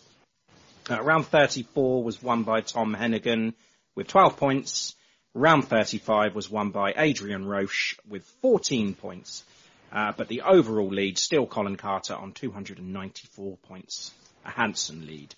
[0.88, 3.54] Uh, round 34 was won by Tom Hennigan
[3.96, 4.94] with 12 points.
[5.34, 9.44] Round 35 was won by Adrian Roche with 14 points.
[9.92, 14.12] Uh, but the overall lead, still Colin Carter on 294 points.
[14.44, 15.34] A handsome lead.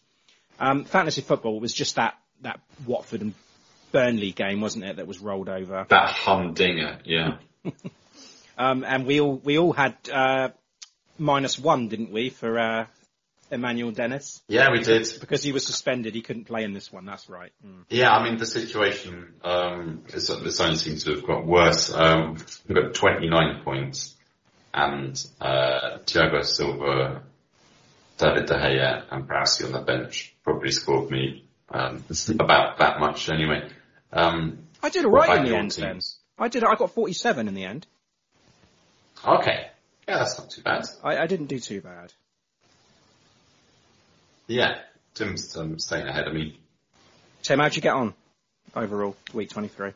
[0.59, 3.35] Um, fantasy football was just that, that Watford and
[3.91, 5.87] Burnley game, wasn't it, that was rolled over?
[5.89, 7.39] That humdinger, yeah.
[8.59, 10.51] um, and we all, we all had, uh,
[11.19, 12.87] minus one, didn't we, for uh,
[13.53, 14.43] Emmanuel Dennis?
[14.49, 15.07] Yeah, we did.
[15.21, 17.05] Because he was suspended, he couldn't play in this one.
[17.05, 17.53] That's right.
[17.65, 17.85] Mm.
[17.91, 21.93] Yeah, I mean the situation um, is, this only seems to have got worse.
[21.93, 24.17] Um, we've got 29 points,
[24.73, 27.23] and uh, Thiago Silva,
[28.19, 32.05] David De Gea, and Prowsey on the bench probably scored me um,
[32.39, 33.69] about that much anyway.
[34.13, 35.73] Um, I did alright in the end.
[35.73, 36.01] Then
[36.39, 36.65] I did.
[36.65, 37.87] I got 47 in the end.
[39.27, 39.69] Okay.
[40.09, 40.85] Yeah, that's not too bad.
[41.03, 42.13] I, I didn't do too bad.
[44.49, 44.81] Yeah,
[45.15, 46.59] Tim's um, staying ahead of me.
[47.43, 48.15] Tim, how'd you get on
[48.75, 49.93] overall, week 23?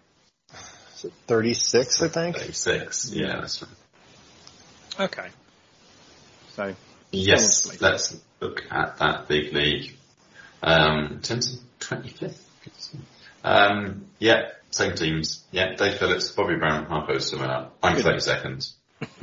[1.27, 2.37] 36, I think.
[2.37, 5.01] 36, yeah, that's right.
[5.01, 5.29] Okay.
[6.55, 6.75] So.
[7.11, 9.97] Yes, let's look at that big league.
[10.62, 12.43] Um, Tim's 25th.
[13.45, 15.45] Um, yeah, same teams.
[15.53, 17.69] Yeah, Dave Phillips, Bobby Brown, Harpo Summer.
[17.83, 18.73] I'm 32nd.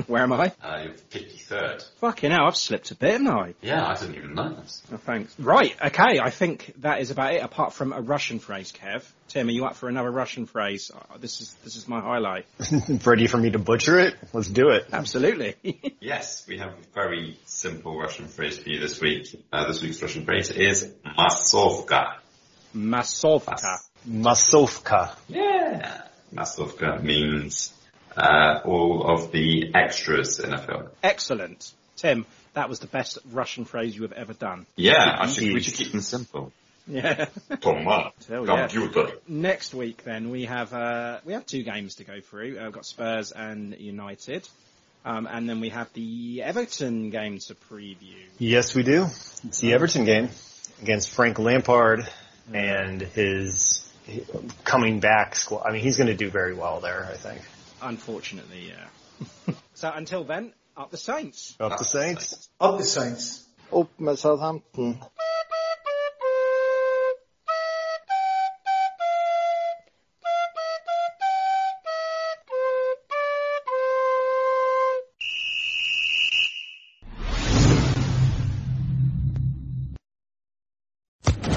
[0.08, 0.52] Where am I?
[0.62, 1.84] Uh, you're 53rd.
[2.00, 3.54] Fucking hell, I've slipped a bit, haven't I?
[3.62, 4.84] Yeah, I didn't even notice.
[4.92, 5.38] Oh, thanks.
[5.40, 9.04] Right, okay, I think that is about it, apart from a Russian phrase, Kev.
[9.30, 10.92] Tim, are you up for another Russian phrase?
[10.94, 12.46] Oh, this is this is my highlight.
[13.06, 14.16] Ready for me to butcher it?
[14.32, 14.86] Let's do it.
[14.94, 15.56] Absolutely.
[16.00, 19.28] yes, we have a very simple Russian phrase for you this week.
[19.52, 22.18] Uh, this week's Russian phrase is masovka.
[22.76, 23.78] Masovka.
[24.08, 25.16] Masovka.
[25.28, 26.02] Yeah.
[26.34, 27.74] Masovka means
[28.18, 30.88] uh, all of the extras in a film.
[31.02, 31.72] Excellent.
[31.96, 34.66] Tim, that was the best Russian phrase you have ever done.
[34.76, 36.52] Yeah, should, we should keep them simple.
[36.88, 37.26] Yeah.
[37.62, 39.00] Toma, computer.
[39.00, 39.12] Yeah.
[39.28, 42.60] Next week then we have, uh, we have two games to go through.
[42.60, 44.48] Uh, we've got Spurs and United.
[45.06, 48.24] Um, and then we have the Everton game to preview.
[48.38, 49.04] Yes, we do.
[49.44, 50.30] It's the Everton game
[50.82, 52.08] against Frank Lampard
[52.54, 53.90] and his
[54.64, 55.64] coming back squad.
[55.66, 57.42] I mean, he's going to do very well there, I think.
[57.84, 59.56] Unfortunately, yeah.
[59.74, 61.56] so until then, up the Saints.
[61.60, 62.50] Up the Saints.
[62.60, 63.46] Up the Saints.
[63.74, 65.00] Up med Southampton.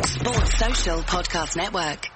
[0.03, 2.16] Sports Social Podcast Network.